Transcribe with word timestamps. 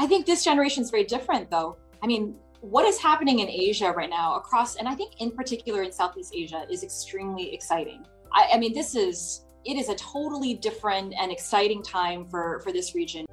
I 0.00 0.06
think 0.06 0.24
this 0.24 0.42
generation 0.42 0.82
is 0.82 0.90
very 0.90 1.04
different, 1.04 1.50
though. 1.50 1.76
I 2.02 2.06
mean, 2.06 2.34
what 2.62 2.86
is 2.86 2.98
happening 2.98 3.40
in 3.40 3.48
Asia 3.50 3.92
right 3.92 4.08
now 4.08 4.34
across, 4.34 4.76
and 4.76 4.88
I 4.88 4.94
think 4.94 5.10
in 5.18 5.30
particular 5.30 5.82
in 5.82 5.92
Southeast 5.92 6.32
Asia, 6.34 6.64
is 6.70 6.82
extremely 6.82 7.52
exciting. 7.52 8.00
I, 8.32 8.54
I 8.54 8.58
mean, 8.58 8.72
this 8.72 8.94
is 8.94 9.44
it 9.66 9.76
is 9.76 9.90
a 9.90 9.94
totally 9.96 10.54
different 10.54 11.12
and 11.20 11.30
exciting 11.30 11.82
time 11.82 12.24
for 12.30 12.60
for 12.64 12.72
this 12.72 12.94
region. 12.94 13.26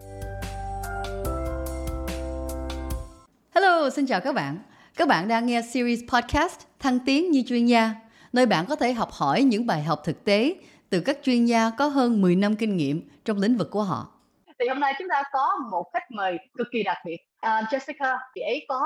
Hello, 3.55 3.89
xin 3.89 4.05
chào 4.05 4.21
các 4.21 4.35
bạn. 4.35 4.57
Các 4.95 5.07
bạn 5.07 5.27
đang 5.27 5.45
nghe 5.45 5.61
series 5.61 5.99
podcast 6.07 6.59
Thăng 6.79 6.99
tiến 7.05 7.31
như 7.31 7.43
chuyên 7.47 7.65
gia, 7.65 7.95
nơi 8.33 8.45
bạn 8.45 8.65
có 8.65 8.75
thể 8.75 8.93
học 8.93 9.11
hỏi 9.11 9.43
những 9.43 9.65
bài 9.65 9.83
học 9.83 10.01
thực 10.05 10.25
tế 10.25 10.55
từ 10.89 10.99
các 10.99 11.19
chuyên 11.23 11.45
gia 11.45 11.69
có 11.69 11.87
hơn 11.87 12.21
10 12.21 12.35
năm 12.35 12.55
kinh 12.55 12.77
nghiệm 12.77 13.01
trong 13.25 13.37
lĩnh 13.37 13.57
vực 13.57 13.71
của 13.71 13.83
họ. 13.83 14.16
Thì 14.59 14.67
hôm 14.67 14.79
nay 14.79 14.93
chúng 14.99 15.07
ta 15.09 15.23
có 15.31 15.51
một 15.71 15.85
khách 15.93 16.11
mời 16.11 16.37
cực 16.57 16.67
kỳ 16.71 16.83
đặc 16.83 16.97
biệt. 17.05 17.17
Jessica, 17.41 18.17
chị 18.33 18.41
ấy 18.41 18.65
có 18.67 18.81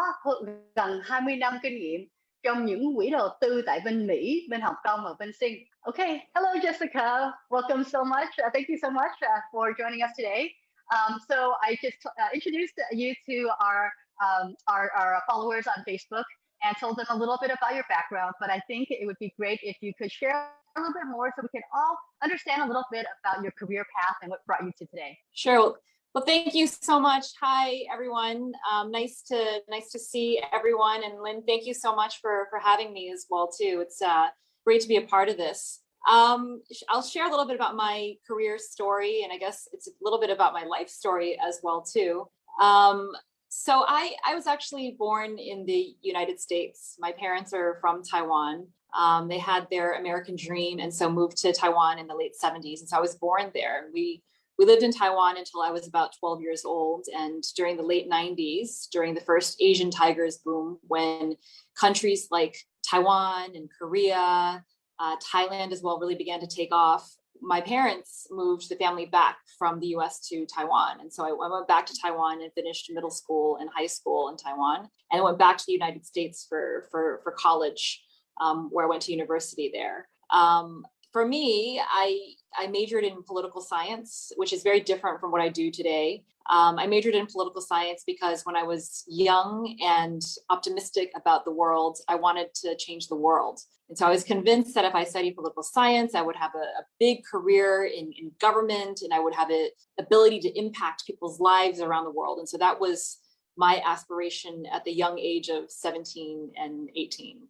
gần 0.76 1.02
20 1.04 1.36
năm 1.36 1.60
kinh 1.64 1.80
nghiệm 1.80 2.02
trong 2.44 2.66
những 2.66 2.96
quỹ 2.96 3.10
đầu 3.10 3.30
tư 3.42 3.62
tại 3.66 3.80
bên 3.86 4.08
Mỹ, 4.08 4.48
bên 4.50 4.62
Hồng 4.62 4.76
Kông 4.84 5.00
và 5.04 5.14
bên 5.20 5.32
Sing. 5.40 5.54
Okay, 5.82 6.28
hello 6.36 6.54
Jessica, 6.54 7.32
welcome 7.50 7.84
so 7.84 8.04
much. 8.04 8.30
Uh, 8.46 8.54
thank 8.54 8.68
you 8.68 8.76
so 8.82 8.90
much 8.90 9.12
uh, 9.22 9.42
for 9.52 9.74
joining 9.78 10.02
us 10.02 10.12
today. 10.18 10.50
Um, 10.92 11.20
so 11.30 11.54
I 11.62 11.76
just 11.84 12.06
uh, 12.06 12.34
introduced 12.34 12.78
you 12.92 13.14
to 13.28 13.50
our, 13.60 13.92
um, 14.20 14.56
our 14.68 14.90
our 14.92 15.22
followers 15.28 15.68
on 15.68 15.84
Facebook 15.88 16.26
and 16.62 16.76
told 16.80 16.98
them 16.98 17.06
a 17.10 17.16
little 17.16 17.38
bit 17.42 17.52
about 17.52 17.74
your 17.76 17.86
background. 17.90 18.34
But 18.40 18.50
I 18.50 18.60
think 18.68 18.88
it 18.90 19.06
would 19.06 19.20
be 19.20 19.34
great 19.40 19.60
if 19.64 19.78
you 19.82 19.94
could 19.98 20.12
share 20.12 20.52
a 20.76 20.80
little 20.80 20.94
bit 20.94 21.04
more 21.10 21.32
so 21.36 21.44
we 21.44 21.60
can 21.60 21.64
all 21.76 21.98
understand 22.24 22.62
a 22.62 22.66
little 22.66 22.86
bit 22.92 23.06
about 23.24 23.44
your 23.44 23.52
career 23.52 23.86
path 23.98 24.16
and 24.22 24.30
what 24.30 24.46
brought 24.46 24.64
you 24.64 24.72
to 24.78 24.86
today. 24.88 25.18
Sure. 25.34 25.76
Well, 26.14 26.26
thank 26.26 26.54
you 26.54 26.68
so 26.68 27.00
much. 27.00 27.26
Hi, 27.42 27.86
everyone. 27.92 28.52
Um, 28.72 28.92
nice 28.92 29.22
to 29.28 29.60
nice 29.70 29.92
to 29.92 30.00
see 30.00 30.42
everyone. 30.52 31.04
And 31.06 31.22
Linh, 31.22 31.44
thank 31.48 31.66
you 31.66 31.74
so 31.74 31.96
much 31.96 32.20
for 32.20 32.48
for 32.50 32.60
having 32.60 32.92
me 32.92 33.12
as 33.14 33.28
well 33.30 33.50
too. 33.50 33.80
It's 33.82 34.02
uh, 34.02 34.28
great 34.66 34.82
to 34.82 34.90
be 34.90 34.98
a 34.98 35.04
part 35.04 35.30
of 35.30 35.38
this. 35.38 35.80
Um, 36.10 36.62
I'll 36.90 37.02
share 37.04 37.28
a 37.28 37.30
little 37.30 37.46
bit 37.46 37.56
about 37.56 37.76
my 37.76 38.16
career 38.28 38.58
story, 38.58 39.22
and 39.24 39.32
I 39.32 39.38
guess 39.38 39.70
it's 39.72 39.88
a 39.88 39.92
little 40.02 40.20
bit 40.20 40.30
about 40.30 40.52
my 40.52 40.64
life 40.66 40.90
story 40.90 41.38
as 41.40 41.60
well 41.64 41.82
too. 41.82 42.28
Um, 42.62 43.12
so 43.48 43.86
I 43.88 44.14
I 44.26 44.36
was 44.36 44.48
actually 44.48 44.96
born 45.00 45.38
in 45.38 45.66
the 45.66 45.96
United 46.02 46.42
States. 46.42 46.98
My 47.00 47.14
parents 47.14 47.54
are 47.54 47.78
from 47.80 48.04
Taiwan. 48.04 48.68
Um, 48.98 49.28
they 49.28 49.38
had 49.38 49.68
their 49.70 49.94
American 49.94 50.36
dream 50.36 50.80
and 50.80 50.94
so 50.94 51.10
moved 51.10 51.38
to 51.38 51.54
Taiwan 51.54 52.00
in 52.00 52.08
the 52.08 52.16
late 52.16 52.34
70s. 52.42 52.80
And 52.80 52.90
so 52.90 52.98
I 52.98 53.02
was 53.02 53.16
born 53.16 53.52
there. 53.54 53.88
We 53.94 54.24
we 54.62 54.68
lived 54.68 54.84
in 54.84 54.92
Taiwan 54.92 55.38
until 55.38 55.64
I 55.64 55.72
was 55.72 55.88
about 55.88 56.16
12 56.20 56.42
years 56.42 56.66
old. 56.66 57.06
And 57.18 57.44
during 57.56 57.78
the 57.78 57.84
late 57.84 58.08
90s, 58.08 58.90
during 58.92 59.16
the 59.16 59.22
first 59.22 59.60
Asian 59.60 59.90
tigers 59.90 60.38
boom, 60.38 60.78
when 60.88 61.36
countries 61.76 62.28
like 62.30 62.56
Taiwan 62.88 63.56
and 63.56 63.70
Korea, 63.76 64.64
uh, 65.00 65.16
Thailand 65.18 65.72
as 65.72 65.82
well 65.82 66.00
really 66.00 66.14
began 66.14 66.40
to 66.42 66.48
take 66.48 66.72
off, 66.72 67.12
my 67.42 67.60
parents 67.60 68.28
moved 68.30 68.70
the 68.70 68.76
family 68.76 69.08
back 69.08 69.38
from 69.58 69.80
the 69.80 69.88
US 69.96 70.28
to 70.28 70.46
Taiwan. 70.46 71.00
And 71.00 71.12
so 71.12 71.24
I, 71.24 71.30
I 71.30 71.52
went 71.52 71.68
back 71.68 71.88
to 71.88 71.98
Taiwan 72.00 72.42
and 72.44 72.54
finished 72.54 72.92
middle 72.94 73.10
school 73.10 73.58
and 73.60 73.68
high 73.76 73.88
school 73.88 74.30
in 74.30 74.38
Taiwan. 74.38 74.90
And 75.12 75.24
went 75.24 75.40
back 75.40 75.58
to 75.58 75.64
the 75.66 75.74
United 75.74 76.06
States 76.06 76.46
for, 76.48 76.88
for, 76.92 77.22
for 77.24 77.32
college 77.32 78.04
um, 78.40 78.70
where 78.72 78.86
I 78.86 78.90
went 78.90 79.02
to 79.04 79.12
university 79.12 79.72
there. 79.74 80.08
Um, 80.32 80.86
for 81.12 81.26
me, 81.26 81.82
I 81.82 82.20
I 82.58 82.68
majored 82.68 83.04
in 83.04 83.24
political 83.24 83.62
science, 83.62 84.32
which 84.36 84.54
is 84.54 84.64
very 84.64 84.82
different 84.82 85.20
from 85.20 85.32
what 85.32 85.42
I 85.42 85.50
do 85.50 85.72
today. 85.72 86.24
Um, 86.50 86.80
I 86.80 86.88
majored 86.88 87.16
in 87.16 87.28
political 87.28 87.62
science 87.62 88.04
because 88.06 88.46
when 88.46 88.56
I 88.56 88.64
was 88.64 89.04
young 89.08 89.78
and 89.82 90.22
optimistic 90.50 91.12
about 91.16 91.46
the 91.46 91.52
world, 91.52 92.00
I 92.08 92.16
wanted 92.16 92.54
to 92.56 92.76
change 92.76 93.08
the 93.08 93.16
world. 93.16 93.62
And 93.90 93.98
so 93.98 94.08
I 94.08 94.10
was 94.10 94.24
convinced 94.24 94.74
that 94.76 94.86
if 94.86 94.96
I 94.96 95.04
studied 95.04 95.36
political 95.36 95.64
science, 95.64 96.16
I 96.16 96.22
would 96.22 96.36
have 96.36 96.56
a, 96.56 96.60
a 96.60 96.86
big 97.00 97.24
career 97.30 97.86
in, 97.86 98.12
in 98.18 98.32
government 98.40 99.02
and 99.02 99.14
I 99.14 99.20
would 99.20 99.36
have 99.36 99.50
an 99.50 99.70
ability 100.00 100.40
to 100.42 100.58
impact 100.58 101.06
people's 101.06 101.40
lives 101.40 101.80
around 101.80 102.06
the 102.06 102.12
world. 102.12 102.40
And 102.40 102.50
so 102.50 102.58
that 102.58 102.80
was 102.80 103.20
my 103.62 103.80
aspiration 103.86 104.66
at 104.74 104.84
the 104.86 104.92
young 104.92 105.20
age 105.20 105.50
of 105.50 105.70
17 105.70 106.52
and 106.58 106.90
18. 106.96 107.42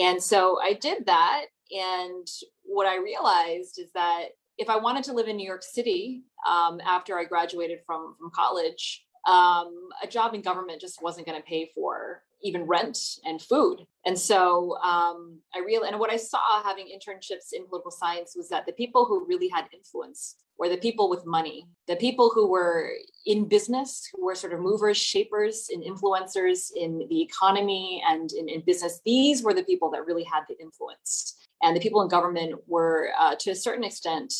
And 0.00 0.20
so 0.20 0.58
I 0.60 0.72
did 0.72 1.06
that. 1.06 1.44
And 1.70 2.26
what 2.64 2.88
I 2.88 2.96
realized 2.96 3.78
is 3.78 3.92
that 3.92 4.30
if 4.56 4.68
I 4.68 4.74
wanted 4.76 5.04
to 5.04 5.12
live 5.12 5.28
in 5.28 5.36
New 5.36 5.46
York 5.46 5.62
City 5.62 6.24
um, 6.44 6.80
after 6.84 7.16
I 7.16 7.24
graduated 7.24 7.78
from, 7.86 8.16
from 8.18 8.32
college, 8.34 9.04
um, 9.28 9.90
a 10.02 10.08
job 10.08 10.34
in 10.34 10.42
government 10.42 10.80
just 10.80 11.00
wasn't 11.00 11.28
going 11.28 11.40
to 11.40 11.46
pay 11.46 11.70
for 11.72 12.24
even 12.42 12.62
rent 12.62 12.98
and 13.24 13.40
food. 13.40 13.86
And 14.06 14.18
so 14.18 14.76
um, 14.78 15.38
I 15.54 15.58
really, 15.58 15.88
and 15.88 15.98
what 15.98 16.10
I 16.10 16.16
saw 16.16 16.62
having 16.62 16.86
internships 16.86 17.52
in 17.52 17.66
political 17.66 17.90
science 17.90 18.34
was 18.36 18.48
that 18.48 18.66
the 18.66 18.72
people 18.72 19.04
who 19.04 19.26
really 19.26 19.48
had 19.48 19.66
influence 19.72 20.36
were 20.58 20.68
the 20.68 20.76
people 20.76 21.08
with 21.08 21.24
money, 21.24 21.66
the 21.86 21.96
people 21.96 22.30
who 22.34 22.48
were 22.48 22.90
in 23.26 23.48
business, 23.48 24.08
who 24.12 24.24
were 24.24 24.34
sort 24.34 24.52
of 24.52 24.60
movers, 24.60 24.96
shapers, 24.96 25.68
and 25.72 25.84
influencers 25.84 26.70
in 26.74 27.06
the 27.08 27.22
economy 27.22 28.02
and 28.08 28.32
in, 28.32 28.48
in 28.48 28.60
business. 28.62 29.00
These 29.04 29.42
were 29.42 29.54
the 29.54 29.62
people 29.62 29.90
that 29.92 30.06
really 30.06 30.24
had 30.24 30.42
the 30.48 30.58
influence. 30.60 31.36
And 31.62 31.76
the 31.76 31.80
people 31.80 32.02
in 32.02 32.08
government 32.08 32.60
were, 32.66 33.10
uh, 33.18 33.34
to 33.40 33.50
a 33.50 33.56
certain 33.56 33.84
extent, 33.84 34.32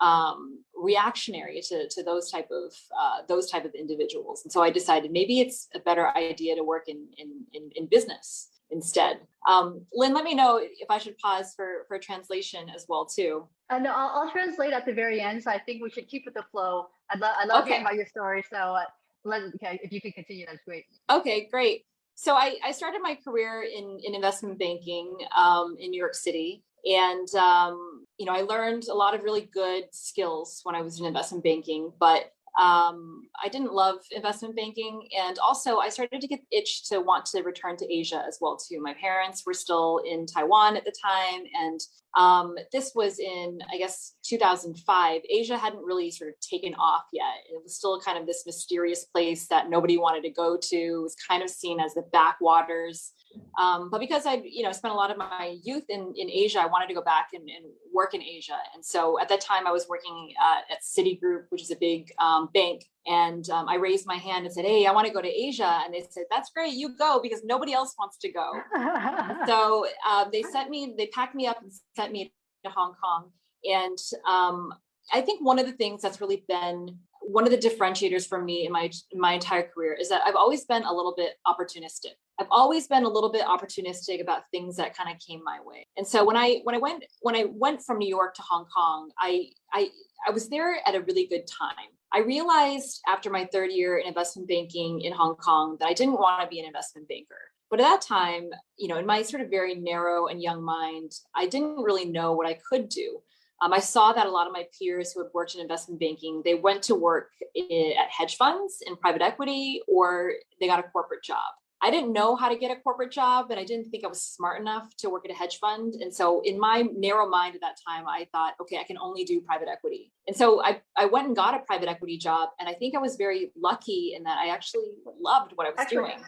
um, 0.00 0.62
reactionary 0.74 1.60
to, 1.68 1.88
to 1.88 2.02
those 2.02 2.30
type 2.30 2.48
of 2.50 2.72
uh, 2.98 3.22
those 3.26 3.50
type 3.50 3.64
of 3.64 3.74
individuals. 3.74 4.42
And 4.44 4.52
so 4.52 4.62
I 4.62 4.70
decided 4.70 5.10
maybe 5.10 5.40
it's 5.40 5.68
a 5.74 5.80
better 5.80 6.16
idea 6.16 6.54
to 6.56 6.62
work 6.62 6.84
in 6.88 7.08
in, 7.16 7.44
in, 7.52 7.70
in 7.74 7.86
business 7.86 8.50
instead. 8.70 9.20
Um, 9.48 9.86
Linh, 9.94 10.12
let 10.12 10.24
me 10.24 10.34
know 10.34 10.58
if 10.62 10.90
I 10.90 10.98
should 10.98 11.16
pause 11.18 11.54
for, 11.56 11.86
for 11.88 11.98
translation 11.98 12.68
as 12.74 12.84
well 12.88 13.06
too. 13.06 13.48
Uh, 13.70 13.78
no, 13.78 13.92
I'll, 13.94 14.22
I'll 14.22 14.30
translate 14.30 14.72
at 14.72 14.84
the 14.84 14.92
very 14.92 15.20
end. 15.20 15.42
So 15.42 15.50
I 15.50 15.58
think 15.58 15.82
we 15.82 15.90
should 15.90 16.06
keep 16.06 16.24
with 16.26 16.34
the 16.34 16.44
flow. 16.50 16.88
I'd 17.10 17.20
love 17.20 17.34
I 17.38 17.46
love 17.46 17.62
okay. 17.62 17.70
hearing 17.70 17.84
about 17.84 17.94
your 17.94 18.06
story. 18.06 18.44
So 18.50 18.56
uh, 18.56 18.84
let, 19.24 19.42
okay, 19.56 19.80
if 19.82 19.92
you 19.92 20.00
can 20.00 20.12
continue, 20.12 20.46
that's 20.46 20.62
great. 20.64 20.84
Okay, 21.10 21.48
great. 21.50 21.84
So 22.14 22.34
I, 22.34 22.56
I 22.64 22.72
started 22.72 23.00
my 23.02 23.16
career 23.24 23.62
in, 23.62 24.00
in 24.02 24.14
investment 24.14 24.58
banking 24.58 25.16
um, 25.36 25.76
in 25.78 25.90
New 25.90 26.00
York 26.00 26.14
City. 26.14 26.64
And, 26.88 27.28
um, 27.34 28.06
you 28.18 28.26
know, 28.26 28.32
I 28.32 28.42
learned 28.42 28.84
a 28.90 28.94
lot 28.94 29.14
of 29.14 29.22
really 29.22 29.48
good 29.52 29.84
skills 29.92 30.60
when 30.62 30.74
I 30.74 30.82
was 30.82 30.98
in 30.98 31.06
investment 31.06 31.44
banking, 31.44 31.92
but 32.00 32.32
um, 32.58 33.28
I 33.42 33.48
didn't 33.48 33.72
love 33.72 33.98
investment 34.10 34.56
banking. 34.56 35.06
And 35.16 35.38
also, 35.38 35.78
I 35.78 35.90
started 35.90 36.20
to 36.20 36.26
get 36.26 36.40
itch 36.50 36.88
to 36.88 37.00
want 37.00 37.26
to 37.26 37.42
return 37.42 37.76
to 37.76 37.92
Asia 37.92 38.24
as 38.26 38.38
well 38.40 38.56
too. 38.56 38.80
My 38.82 38.94
parents 38.94 39.44
were 39.46 39.54
still 39.54 40.00
in 40.04 40.26
Taiwan 40.26 40.76
at 40.76 40.84
the 40.84 40.92
time, 41.00 41.44
and 41.54 41.80
um, 42.16 42.56
this 42.72 42.92
was 42.96 43.20
in 43.20 43.60
I 43.72 43.78
guess 43.78 44.14
2005. 44.24 45.22
Asia 45.30 45.56
hadn't 45.56 45.84
really 45.84 46.10
sort 46.10 46.30
of 46.30 46.40
taken 46.40 46.74
off 46.74 47.04
yet. 47.12 47.44
It 47.48 47.62
was 47.62 47.76
still 47.76 48.00
kind 48.00 48.18
of 48.18 48.26
this 48.26 48.44
mysterious 48.44 49.04
place 49.04 49.46
that 49.48 49.70
nobody 49.70 49.96
wanted 49.96 50.22
to 50.22 50.30
go 50.30 50.56
to. 50.60 50.76
It 50.76 51.02
was 51.02 51.14
kind 51.28 51.44
of 51.44 51.50
seen 51.50 51.78
as 51.78 51.94
the 51.94 52.02
backwaters 52.12 53.12
um, 53.58 53.90
but 53.90 54.00
because 54.00 54.26
I, 54.26 54.42
you 54.44 54.62
know, 54.62 54.72
spent 54.72 54.92
a 54.92 54.96
lot 54.96 55.10
of 55.10 55.16
my 55.16 55.58
youth 55.62 55.84
in, 55.88 56.12
in 56.16 56.30
Asia, 56.30 56.60
I 56.60 56.66
wanted 56.66 56.86
to 56.88 56.94
go 56.94 57.02
back 57.02 57.30
and, 57.32 57.48
and 57.48 57.66
work 57.92 58.14
in 58.14 58.22
Asia. 58.22 58.58
And 58.74 58.84
so 58.84 59.20
at 59.20 59.28
that 59.28 59.40
time, 59.40 59.66
I 59.66 59.72
was 59.72 59.86
working 59.88 60.32
uh, 60.40 60.72
at 60.72 60.82
Citigroup, 60.82 61.44
which 61.50 61.62
is 61.62 61.70
a 61.70 61.76
big 61.76 62.12
um, 62.18 62.48
bank. 62.54 62.84
And 63.06 63.48
um, 63.50 63.68
I 63.68 63.76
raised 63.76 64.06
my 64.06 64.16
hand 64.16 64.44
and 64.44 64.54
said, 64.54 64.64
"Hey, 64.64 64.86
I 64.86 64.92
want 64.92 65.06
to 65.06 65.12
go 65.12 65.22
to 65.22 65.28
Asia." 65.28 65.80
And 65.84 65.94
they 65.94 66.06
said, 66.10 66.24
"That's 66.30 66.50
great, 66.50 66.74
you 66.74 66.96
go," 66.96 67.20
because 67.22 67.42
nobody 67.42 67.72
else 67.72 67.94
wants 67.98 68.18
to 68.18 68.30
go. 68.30 68.52
so 69.46 69.86
uh, 70.06 70.26
they 70.30 70.42
sent 70.42 70.70
me, 70.70 70.94
they 70.96 71.06
packed 71.06 71.34
me 71.34 71.46
up 71.46 71.62
and 71.62 71.72
sent 71.96 72.12
me 72.12 72.32
to 72.64 72.70
Hong 72.70 72.94
Kong. 73.02 73.30
And 73.64 73.98
um, 74.28 74.74
I 75.12 75.20
think 75.22 75.44
one 75.44 75.58
of 75.58 75.66
the 75.66 75.72
things 75.72 76.02
that's 76.02 76.20
really 76.20 76.44
been 76.48 76.98
one 77.28 77.44
of 77.44 77.50
the 77.50 77.58
differentiators 77.58 78.26
for 78.26 78.42
me 78.42 78.64
in 78.66 78.72
my 78.72 78.90
my 79.14 79.34
entire 79.34 79.62
career 79.62 79.92
is 79.92 80.08
that 80.08 80.22
I've 80.24 80.34
always 80.34 80.64
been 80.64 80.84
a 80.84 80.92
little 80.92 81.14
bit 81.16 81.34
opportunistic. 81.46 82.14
I've 82.40 82.48
always 82.50 82.86
been 82.86 83.04
a 83.04 83.08
little 83.08 83.30
bit 83.30 83.44
opportunistic 83.44 84.20
about 84.20 84.42
things 84.50 84.76
that 84.76 84.96
kind 84.96 85.10
of 85.10 85.20
came 85.20 85.42
my 85.44 85.58
way. 85.62 85.86
And 85.96 86.06
so 86.06 86.24
when 86.24 86.36
I 86.36 86.60
when 86.64 86.74
I 86.74 86.78
went 86.78 87.04
when 87.20 87.36
I 87.36 87.46
went 87.50 87.82
from 87.82 87.98
New 87.98 88.08
York 88.08 88.34
to 88.34 88.42
Hong 88.42 88.66
Kong, 88.74 89.10
I 89.18 89.50
I 89.72 89.90
I 90.26 90.30
was 90.30 90.48
there 90.48 90.76
at 90.86 90.94
a 90.94 91.02
really 91.02 91.26
good 91.26 91.46
time. 91.46 91.90
I 92.12 92.20
realized 92.20 93.02
after 93.06 93.28
my 93.30 93.44
third 93.52 93.70
year 93.70 93.98
in 93.98 94.06
investment 94.06 94.48
banking 94.48 95.02
in 95.02 95.12
Hong 95.12 95.36
Kong 95.36 95.76
that 95.80 95.88
I 95.88 95.92
didn't 95.92 96.14
want 96.14 96.42
to 96.42 96.48
be 96.48 96.60
an 96.60 96.66
investment 96.66 97.06
banker. 97.08 97.36
But 97.70 97.80
at 97.80 97.84
that 97.84 98.00
time, 98.00 98.48
you 98.78 98.88
know, 98.88 98.96
in 98.96 99.04
my 99.04 99.20
sort 99.20 99.42
of 99.42 99.50
very 99.50 99.74
narrow 99.74 100.28
and 100.28 100.42
young 100.42 100.62
mind, 100.62 101.12
I 101.36 101.46
didn't 101.46 101.82
really 101.82 102.06
know 102.06 102.32
what 102.32 102.46
I 102.46 102.58
could 102.66 102.88
do. 102.88 103.20
Um, 103.60 103.72
I 103.72 103.80
saw 103.80 104.12
that 104.12 104.26
a 104.26 104.30
lot 104.30 104.46
of 104.46 104.52
my 104.52 104.66
peers 104.78 105.12
who 105.12 105.22
had 105.22 105.30
worked 105.34 105.54
in 105.54 105.60
investment 105.60 106.00
banking, 106.00 106.42
they 106.44 106.54
went 106.54 106.82
to 106.84 106.94
work 106.94 107.30
in, 107.54 107.92
at 107.98 108.08
hedge 108.08 108.36
funds 108.36 108.78
in 108.86 108.96
private 108.96 109.22
equity, 109.22 109.82
or 109.88 110.32
they 110.60 110.66
got 110.66 110.78
a 110.78 110.84
corporate 110.84 111.24
job. 111.24 111.52
I 111.80 111.90
didn't 111.90 112.12
know 112.12 112.34
how 112.34 112.48
to 112.48 112.56
get 112.56 112.76
a 112.76 112.80
corporate 112.80 113.12
job, 113.12 113.50
and 113.50 113.58
I 113.58 113.64
didn't 113.64 113.90
think 113.90 114.04
I 114.04 114.08
was 114.08 114.20
smart 114.20 114.60
enough 114.60 114.96
to 114.98 115.10
work 115.10 115.24
at 115.24 115.30
a 115.30 115.34
hedge 115.34 115.58
fund. 115.58 115.94
And 115.94 116.12
so, 116.12 116.40
in 116.40 116.58
my 116.58 116.82
narrow 116.96 117.28
mind 117.28 117.54
at 117.54 117.60
that 117.60 117.76
time, 117.86 118.06
I 118.08 118.26
thought, 118.32 118.54
okay, 118.60 118.78
I 118.78 118.84
can 118.84 118.98
only 118.98 119.24
do 119.24 119.40
private 119.40 119.68
equity. 119.68 120.12
And 120.26 120.36
so, 120.36 120.62
I, 120.62 120.80
I 120.96 121.06
went 121.06 121.28
and 121.28 121.36
got 121.36 121.54
a 121.54 121.60
private 121.60 121.88
equity 121.88 122.18
job, 122.18 122.50
and 122.58 122.68
I 122.68 122.74
think 122.74 122.96
I 122.96 122.98
was 122.98 123.14
very 123.14 123.52
lucky 123.56 124.14
in 124.16 124.24
that 124.24 124.38
I 124.38 124.48
actually 124.48 124.90
loved 125.20 125.52
what 125.54 125.68
I 125.68 125.70
was 125.70 125.78
actually, 125.78 125.98
doing. 125.98 126.24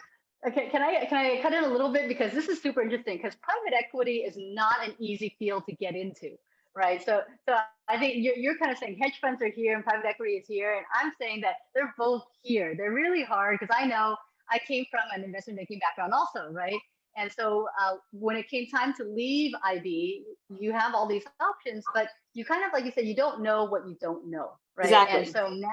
Okay, 0.47 0.69
can 0.71 0.83
I 0.83 1.05
can 1.07 1.19
I 1.19 1.43
cut 1.43 1.53
in 1.53 1.65
a 1.65 1.69
little 1.69 1.93
bit 1.93 2.09
because 2.09 2.33
this 2.33 2.49
is 2.49 2.63
super 2.63 2.81
interesting 2.81 3.17
because 3.17 3.37
private 3.43 3.77
equity 3.77 4.19
is 4.19 4.37
not 4.39 4.87
an 4.87 4.95
easy 4.99 5.35
field 5.39 5.65
to 5.69 5.75
get 5.75 5.97
into, 5.97 6.37
right? 6.77 7.05
So 7.05 7.23
so 7.49 7.57
I 7.89 7.99
think 7.99 8.15
you're, 8.19 8.37
you're 8.37 8.59
kind 8.59 8.73
of 8.73 8.79
saying 8.79 8.99
hedge 9.03 9.19
funds 9.21 9.43
are 9.43 9.51
here 9.51 9.75
and 9.75 9.85
private 9.85 10.07
equity 10.07 10.33
is 10.35 10.47
here, 10.49 10.75
and 10.77 10.87
I'm 10.95 11.13
saying 11.21 11.41
that 11.43 11.57
they're 11.75 11.95
both 11.99 12.23
here. 12.43 12.75
They're 12.77 12.93
really 12.93 13.25
hard 13.25 13.59
because 13.61 13.75
I 13.79 13.87
know 13.87 14.17
I 14.51 14.59
came 14.67 14.85
from 14.91 15.03
an 15.15 15.25
investment 15.25 15.59
banking 15.59 15.81
background 15.81 16.13
also, 16.15 16.53
right? 16.53 16.79
And 17.17 17.31
so 17.33 17.69
uh, 17.81 17.97
when 18.13 18.37
it 18.37 18.49
came 18.49 18.69
time 18.69 18.95
to 18.95 19.05
leave 19.05 19.53
IB, 19.65 20.25
you 20.61 20.73
have 20.73 20.95
all 20.95 21.07
these 21.09 21.25
options, 21.41 21.85
but 21.95 22.09
you 22.35 22.45
kind 22.45 22.65
of 22.65 22.73
like 22.73 22.85
you 22.85 22.93
said, 22.93 23.07
you 23.07 23.17
don't 23.17 23.43
know 23.43 23.65
what 23.65 23.89
you 23.89 23.97
don't 24.01 24.31
know, 24.31 24.53
right? 24.77 24.87
Exactly. 24.87 25.19
And 25.19 25.29
so 25.29 25.49
now 25.49 25.69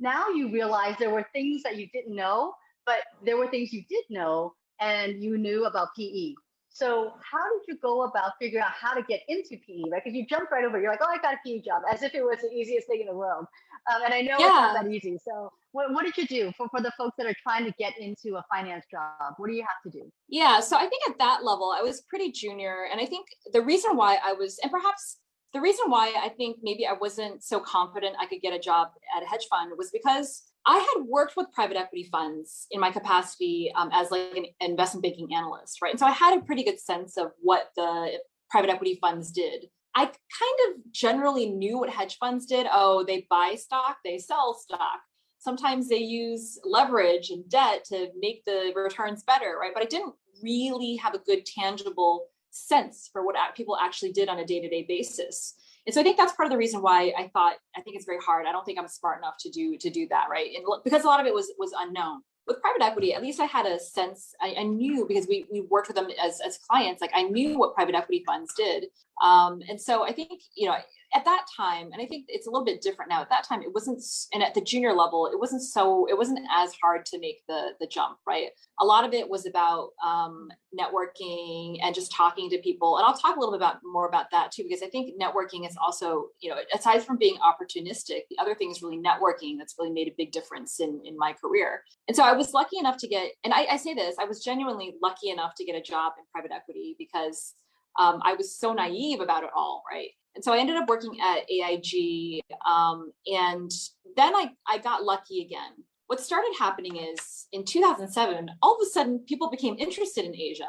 now 0.00 0.28
you 0.30 0.50
realize 0.52 0.96
there 0.98 1.10
were 1.10 1.26
things 1.32 1.62
that 1.64 1.76
you 1.76 1.88
didn't 1.92 2.16
know, 2.16 2.54
but 2.86 2.98
there 3.24 3.36
were 3.36 3.48
things 3.48 3.72
you 3.72 3.84
did 3.88 4.04
know 4.10 4.54
and 4.80 5.22
you 5.22 5.38
knew 5.38 5.66
about 5.66 5.88
PE. 5.96 6.34
So 6.78 7.12
how 7.28 7.42
did 7.58 7.66
you 7.66 7.76
go 7.82 8.04
about 8.04 8.34
figuring 8.40 8.62
out 8.62 8.70
how 8.70 8.94
to 8.94 9.02
get 9.02 9.22
into 9.26 9.56
PE, 9.66 9.90
right? 9.90 10.00
Because 10.04 10.14
you 10.16 10.24
jumped 10.26 10.52
right 10.52 10.64
over. 10.64 10.80
You're 10.80 10.92
like, 10.92 11.00
oh, 11.02 11.12
I 11.12 11.18
got 11.18 11.34
a 11.34 11.38
PE 11.44 11.62
job, 11.62 11.82
as 11.92 12.04
if 12.04 12.14
it 12.14 12.22
was 12.22 12.38
the 12.40 12.50
easiest 12.50 12.86
thing 12.86 13.00
in 13.00 13.08
the 13.08 13.16
world. 13.16 13.46
Um, 13.92 14.02
and 14.04 14.14
I 14.14 14.20
know 14.20 14.36
yeah. 14.38 14.46
it's 14.46 14.74
not 14.76 14.84
that 14.84 14.92
easy. 14.92 15.18
So 15.24 15.50
what, 15.72 15.92
what 15.92 16.04
did 16.04 16.16
you 16.16 16.24
do 16.24 16.52
for, 16.56 16.68
for 16.68 16.80
the 16.80 16.92
folks 16.96 17.16
that 17.18 17.26
are 17.26 17.34
trying 17.42 17.64
to 17.64 17.72
get 17.80 17.94
into 17.98 18.36
a 18.36 18.44
finance 18.48 18.84
job? 18.88 19.34
What 19.38 19.48
do 19.48 19.54
you 19.54 19.64
have 19.64 19.92
to 19.92 19.98
do? 19.98 20.08
Yeah, 20.28 20.60
so 20.60 20.76
I 20.76 20.86
think 20.86 21.02
at 21.10 21.18
that 21.18 21.42
level, 21.42 21.74
I 21.76 21.82
was 21.82 22.02
pretty 22.02 22.30
junior. 22.30 22.86
And 22.92 23.00
I 23.00 23.06
think 23.06 23.26
the 23.52 23.60
reason 23.60 23.96
why 23.96 24.18
I 24.24 24.34
was, 24.34 24.60
and 24.62 24.70
perhaps 24.70 25.18
the 25.54 25.60
reason 25.60 25.86
why 25.88 26.14
I 26.16 26.28
think 26.28 26.58
maybe 26.62 26.86
I 26.86 26.92
wasn't 26.92 27.42
so 27.42 27.58
confident 27.58 28.14
I 28.20 28.26
could 28.26 28.40
get 28.40 28.52
a 28.52 28.58
job 28.58 28.90
at 29.16 29.24
a 29.24 29.26
hedge 29.26 29.46
fund 29.50 29.72
was 29.76 29.90
because 29.90 30.44
I 30.66 30.78
had 30.78 31.04
worked 31.06 31.36
with 31.36 31.52
private 31.52 31.76
equity 31.76 32.08
funds 32.10 32.66
in 32.70 32.80
my 32.80 32.90
capacity 32.90 33.72
um, 33.74 33.90
as 33.92 34.10
like 34.10 34.36
an 34.36 34.46
investment 34.60 35.02
banking 35.02 35.34
analyst, 35.34 35.80
right? 35.80 35.90
And 35.90 35.98
so 35.98 36.06
I 36.06 36.10
had 36.10 36.36
a 36.36 36.42
pretty 36.42 36.62
good 36.62 36.78
sense 36.78 37.16
of 37.16 37.32
what 37.40 37.70
the 37.76 38.18
private 38.50 38.70
equity 38.70 38.98
funds 39.00 39.30
did. 39.30 39.66
I 39.94 40.04
kind 40.04 40.58
of 40.68 40.92
generally 40.92 41.50
knew 41.50 41.78
what 41.78 41.90
hedge 41.90 42.18
funds 42.18 42.46
did. 42.46 42.66
Oh, 42.70 43.04
they 43.04 43.26
buy 43.30 43.56
stock, 43.56 43.96
they 44.04 44.18
sell 44.18 44.54
stock. 44.54 45.00
Sometimes 45.38 45.88
they 45.88 45.98
use 45.98 46.58
leverage 46.64 47.30
and 47.30 47.48
debt 47.48 47.84
to 47.86 48.08
make 48.18 48.44
the 48.44 48.72
returns 48.74 49.22
better, 49.22 49.56
right? 49.60 49.72
But 49.72 49.82
I 49.82 49.86
didn't 49.86 50.14
really 50.42 50.96
have 50.96 51.14
a 51.14 51.18
good 51.18 51.46
tangible 51.46 52.26
sense 52.50 53.08
for 53.12 53.24
what 53.24 53.36
people 53.54 53.76
actually 53.80 54.12
did 54.12 54.28
on 54.28 54.38
a 54.38 54.44
day-to-day 54.44 54.84
basis 54.88 55.54
and 55.88 55.94
so 55.94 56.00
i 56.00 56.04
think 56.04 56.18
that's 56.18 56.34
part 56.34 56.46
of 56.46 56.52
the 56.52 56.58
reason 56.58 56.82
why 56.82 57.12
i 57.18 57.28
thought 57.32 57.54
i 57.76 57.80
think 57.80 57.96
it's 57.96 58.04
very 58.04 58.18
hard. 58.18 58.46
I 58.46 58.52
don't 58.52 58.64
think 58.64 58.78
i'm 58.78 58.86
smart 58.86 59.18
enough 59.18 59.34
to 59.40 59.50
do 59.50 59.76
to 59.78 59.90
do 59.90 60.06
that 60.10 60.26
right? 60.30 60.50
And 60.54 60.64
because 60.84 61.02
a 61.02 61.06
lot 61.06 61.18
of 61.18 61.26
it 61.26 61.34
was 61.34 61.50
was 61.58 61.72
unknown. 61.76 62.20
With 62.46 62.60
private 62.62 62.82
equity 62.82 63.12
at 63.14 63.22
least 63.22 63.40
i 63.40 63.46
had 63.46 63.66
a 63.66 63.78
sense 63.78 64.34
i, 64.40 64.54
I 64.58 64.62
knew 64.62 65.06
because 65.06 65.26
we, 65.26 65.46
we 65.50 65.62
worked 65.62 65.88
with 65.88 65.96
them 65.96 66.08
as, 66.22 66.40
as 66.40 66.58
clients 66.58 67.00
like 67.00 67.10
i 67.14 67.22
knew 67.22 67.58
what 67.58 67.74
private 67.74 67.94
equity 67.94 68.22
funds 68.26 68.54
did. 68.54 68.84
Um, 69.22 69.60
and 69.68 69.80
so 69.80 70.04
i 70.04 70.12
think 70.12 70.40
you 70.54 70.68
know 70.68 70.76
at 71.14 71.24
that 71.24 71.46
time, 71.56 71.90
and 71.92 72.02
I 72.02 72.06
think 72.06 72.26
it's 72.28 72.46
a 72.46 72.50
little 72.50 72.64
bit 72.64 72.82
different 72.82 73.08
now. 73.08 73.22
At 73.22 73.30
that 73.30 73.44
time, 73.44 73.62
it 73.62 73.72
wasn't, 73.72 74.02
and 74.34 74.42
at 74.42 74.54
the 74.54 74.60
junior 74.60 74.92
level, 74.92 75.26
it 75.26 75.38
wasn't 75.38 75.62
so, 75.62 76.06
it 76.08 76.16
wasn't 76.16 76.40
as 76.54 76.74
hard 76.82 77.06
to 77.06 77.18
make 77.18 77.42
the 77.48 77.70
the 77.80 77.86
jump, 77.86 78.18
right? 78.26 78.48
A 78.80 78.84
lot 78.84 79.04
of 79.06 79.14
it 79.14 79.28
was 79.28 79.46
about 79.46 79.90
um, 80.04 80.48
networking 80.78 81.78
and 81.82 81.94
just 81.94 82.12
talking 82.12 82.50
to 82.50 82.58
people. 82.58 82.98
And 82.98 83.06
I'll 83.06 83.16
talk 83.16 83.36
a 83.36 83.40
little 83.40 83.54
bit 83.54 83.60
about 83.60 83.76
more 83.84 84.06
about 84.06 84.26
that 84.32 84.52
too, 84.52 84.64
because 84.64 84.82
I 84.82 84.88
think 84.88 85.20
networking 85.20 85.66
is 85.66 85.76
also, 85.80 86.28
you 86.40 86.50
know, 86.50 86.56
aside 86.74 87.02
from 87.02 87.16
being 87.16 87.36
opportunistic, 87.36 88.22
the 88.28 88.38
other 88.38 88.54
thing 88.54 88.70
is 88.70 88.82
really 88.82 88.98
networking. 88.98 89.56
That's 89.58 89.74
really 89.78 89.92
made 89.92 90.08
a 90.08 90.14
big 90.16 90.30
difference 90.32 90.80
in 90.80 91.00
in 91.04 91.16
my 91.16 91.32
career. 91.32 91.84
And 92.06 92.16
so 92.16 92.22
I 92.22 92.32
was 92.32 92.52
lucky 92.52 92.78
enough 92.78 92.98
to 92.98 93.08
get, 93.08 93.32
and 93.44 93.52
I, 93.52 93.66
I 93.70 93.76
say 93.76 93.94
this, 93.94 94.16
I 94.20 94.24
was 94.24 94.42
genuinely 94.42 94.94
lucky 95.02 95.30
enough 95.30 95.54
to 95.56 95.64
get 95.64 95.74
a 95.74 95.82
job 95.82 96.12
in 96.18 96.24
private 96.32 96.52
equity 96.54 96.96
because 96.98 97.54
um, 97.98 98.20
I 98.24 98.34
was 98.34 98.56
so 98.56 98.72
naive 98.72 99.20
about 99.20 99.44
it 99.44 99.50
all, 99.54 99.82
right? 99.90 100.10
And 100.34 100.44
so 100.44 100.52
I 100.52 100.58
ended 100.58 100.76
up 100.76 100.88
working 100.88 101.18
at 101.20 101.50
AIG. 101.50 102.40
Um, 102.66 103.12
and 103.26 103.70
then 104.16 104.34
I, 104.36 104.50
I 104.68 104.78
got 104.78 105.02
lucky 105.02 105.42
again. 105.42 105.72
What 106.06 106.20
started 106.20 106.54
happening 106.58 106.96
is 106.96 107.46
in 107.52 107.64
2007, 107.64 108.48
all 108.62 108.76
of 108.76 108.86
a 108.86 108.90
sudden 108.90 109.24
people 109.26 109.50
became 109.50 109.76
interested 109.78 110.24
in 110.24 110.34
Asia. 110.34 110.68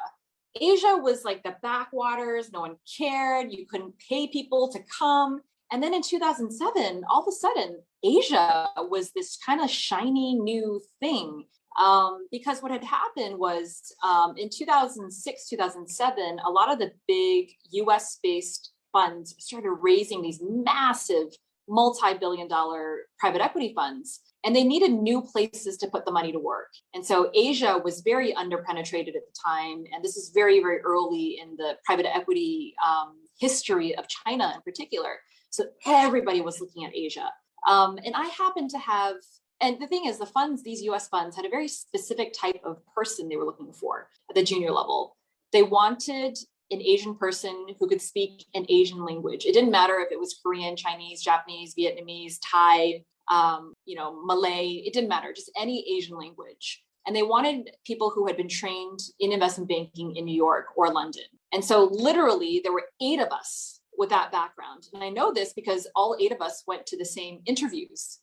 Asia 0.59 0.97
was 0.97 1.23
like 1.23 1.43
the 1.43 1.55
backwaters, 1.61 2.51
no 2.51 2.61
one 2.61 2.75
cared, 2.97 3.51
you 3.51 3.65
couldn't 3.67 3.93
pay 4.09 4.27
people 4.27 4.71
to 4.71 4.79
come. 4.97 5.41
And 5.71 5.83
then 5.83 5.93
in 5.93 6.01
2007, 6.01 7.03
all 7.07 7.21
of 7.21 7.27
a 7.27 7.31
sudden, 7.31 7.81
Asia 8.03 8.67
was 8.77 9.11
this 9.11 9.37
kind 9.45 9.61
of 9.61 9.69
shiny 9.69 10.35
new 10.35 10.81
thing. 10.99 11.45
Um, 11.79 12.27
because 12.29 12.61
what 12.61 12.71
had 12.71 12.83
happened 12.83 13.39
was 13.39 13.95
um, 14.03 14.35
in 14.37 14.49
2006, 14.49 15.49
2007, 15.49 16.39
a 16.45 16.49
lot 16.49 16.71
of 16.71 16.77
the 16.77 16.91
big 17.07 17.51
US 17.71 18.19
based 18.21 18.73
funds 18.91 19.35
started 19.39 19.71
raising 19.71 20.21
these 20.21 20.41
massive 20.41 21.27
multi-billion 21.69 22.47
dollar 22.47 23.01
private 23.19 23.41
equity 23.41 23.71
funds 23.75 24.21
and 24.43 24.55
they 24.55 24.63
needed 24.63 24.91
new 24.91 25.21
places 25.21 25.77
to 25.77 25.87
put 25.87 26.03
the 26.03 26.11
money 26.11 26.31
to 26.31 26.39
work. 26.39 26.69
And 26.95 27.05
so 27.05 27.29
asia 27.35 27.79
was 27.83 28.01
very 28.01 28.33
underpenetrated 28.33 29.09
at 29.09 29.13
the 29.13 29.35
time 29.45 29.83
and 29.93 30.03
this 30.03 30.17
is 30.17 30.31
very 30.33 30.59
very 30.61 30.79
early 30.79 31.39
in 31.39 31.55
the 31.57 31.77
private 31.85 32.07
equity 32.07 32.73
um, 32.83 33.17
history 33.39 33.95
of 33.95 34.07
china 34.07 34.51
in 34.55 34.61
particular. 34.63 35.19
So 35.51 35.65
everybody 35.85 36.41
was 36.41 36.59
looking 36.59 36.85
at 36.85 36.95
asia. 36.95 37.29
Um, 37.67 37.99
and 38.03 38.15
i 38.15 38.25
happened 38.25 38.71
to 38.71 38.79
have 38.79 39.17
and 39.61 39.79
the 39.79 39.87
thing 39.87 40.05
is 40.05 40.17
the 40.17 40.25
funds 40.25 40.63
these 40.63 40.81
us 40.81 41.07
funds 41.07 41.35
had 41.35 41.45
a 41.45 41.49
very 41.49 41.67
specific 41.67 42.33
type 42.33 42.61
of 42.63 42.77
person 42.95 43.27
they 43.27 43.35
were 43.35 43.45
looking 43.45 43.73
for 43.73 44.09
at 44.29 44.35
the 44.35 44.43
junior 44.43 44.71
level 44.71 45.15
they 45.51 45.63
wanted 45.63 46.37
an 46.71 46.81
Asian 46.81 47.15
person 47.15 47.67
who 47.79 47.87
could 47.87 48.01
speak 48.01 48.45
an 48.53 48.65
Asian 48.69 49.03
language. 49.03 49.45
It 49.45 49.53
didn't 49.53 49.71
matter 49.71 49.99
if 49.99 50.11
it 50.11 50.19
was 50.19 50.39
Korean, 50.43 50.75
Chinese, 50.75 51.21
Japanese, 51.21 51.73
Vietnamese, 51.75 52.35
Thai, 52.43 53.03
um, 53.29 53.73
you 53.85 53.95
know, 53.95 54.23
Malay. 54.25 54.83
It 54.85 54.93
didn't 54.93 55.09
matter, 55.09 55.33
just 55.33 55.51
any 55.59 55.85
Asian 55.97 56.17
language. 56.17 56.83
And 57.07 57.15
they 57.15 57.23
wanted 57.23 57.71
people 57.85 58.11
who 58.11 58.27
had 58.27 58.37
been 58.37 58.47
trained 58.47 58.99
in 59.19 59.31
investment 59.31 59.69
banking 59.69 60.15
in 60.15 60.25
New 60.25 60.35
York 60.35 60.65
or 60.75 60.91
London. 60.93 61.23
And 61.51 61.63
so, 61.63 61.85
literally, 61.85 62.61
there 62.63 62.73
were 62.73 62.89
eight 63.01 63.19
of 63.19 63.29
us 63.29 63.79
with 63.97 64.09
that 64.09 64.31
background. 64.31 64.87
And 64.93 65.03
I 65.03 65.09
know 65.09 65.33
this 65.33 65.53
because 65.53 65.87
all 65.95 66.15
eight 66.19 66.31
of 66.31 66.41
us 66.41 66.63
went 66.67 66.85
to 66.87 66.97
the 66.97 67.05
same 67.05 67.39
interviews 67.45 68.19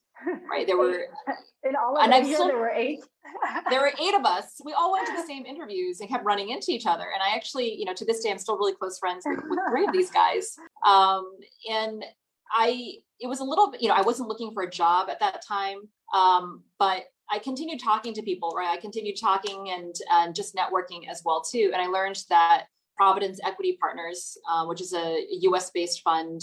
right? 0.50 0.66
There 0.66 0.76
were 0.76 1.06
in 1.64 1.76
all 1.76 1.96
of 1.96 2.10
Asia, 2.10 2.34
still, 2.34 2.46
there 2.46 2.58
were 2.58 2.70
eight. 2.70 3.00
there 3.70 3.80
were 3.80 3.92
eight 4.00 4.14
of 4.14 4.24
us. 4.24 4.60
We 4.64 4.73
all 4.73 4.92
went 4.92 5.06
to 5.06 5.12
the 5.12 5.26
same 5.26 5.46
interviews 5.46 6.00
and 6.00 6.08
kept 6.08 6.25
running 6.25 6.50
into 6.50 6.70
each 6.70 6.87
other. 6.87 7.04
And 7.04 7.23
I 7.23 7.35
actually, 7.35 7.75
you 7.75 7.85
know, 7.85 7.94
to 7.94 8.04
this 8.04 8.23
day, 8.23 8.30
I'm 8.30 8.38
still 8.38 8.56
really 8.56 8.75
close 8.75 8.99
friends 8.99 9.25
with, 9.26 9.40
with 9.49 9.58
three 9.70 9.85
of 9.85 9.92
these 9.92 10.11
guys. 10.11 10.56
Um, 10.87 11.30
and 11.70 12.04
I, 12.52 12.94
it 13.20 13.26
was 13.26 13.40
a 13.40 13.44
little 13.44 13.70
bit, 13.70 13.82
you 13.82 13.88
know, 13.88 13.94
I 13.94 14.02
wasn't 14.02 14.28
looking 14.28 14.52
for 14.52 14.62
a 14.62 14.70
job 14.70 15.08
at 15.11 15.20
that 15.20 15.42
time, 15.46 15.78
um, 16.14 16.62
but 16.78 17.04
I 17.30 17.38
continued 17.38 17.80
talking 17.82 18.14
to 18.14 18.23
people, 18.23 18.54
right? 18.56 18.68
I 18.68 18.80
continued 18.80 19.16
talking 19.20 19.70
and 19.70 19.94
and 20.12 20.35
just 20.35 20.54
networking 20.54 21.08
as 21.11 21.23
well 21.25 21.42
too. 21.42 21.70
And 21.73 21.82
I 21.82 21.87
learned 21.87 22.23
that 22.28 22.66
Providence 22.96 23.40
Equity 23.44 23.76
Partners, 23.80 24.38
uh, 24.49 24.64
which 24.66 24.80
is 24.80 24.94
a 24.94 25.26
U.S. 25.40 25.70
based 25.70 26.02
fund, 26.02 26.40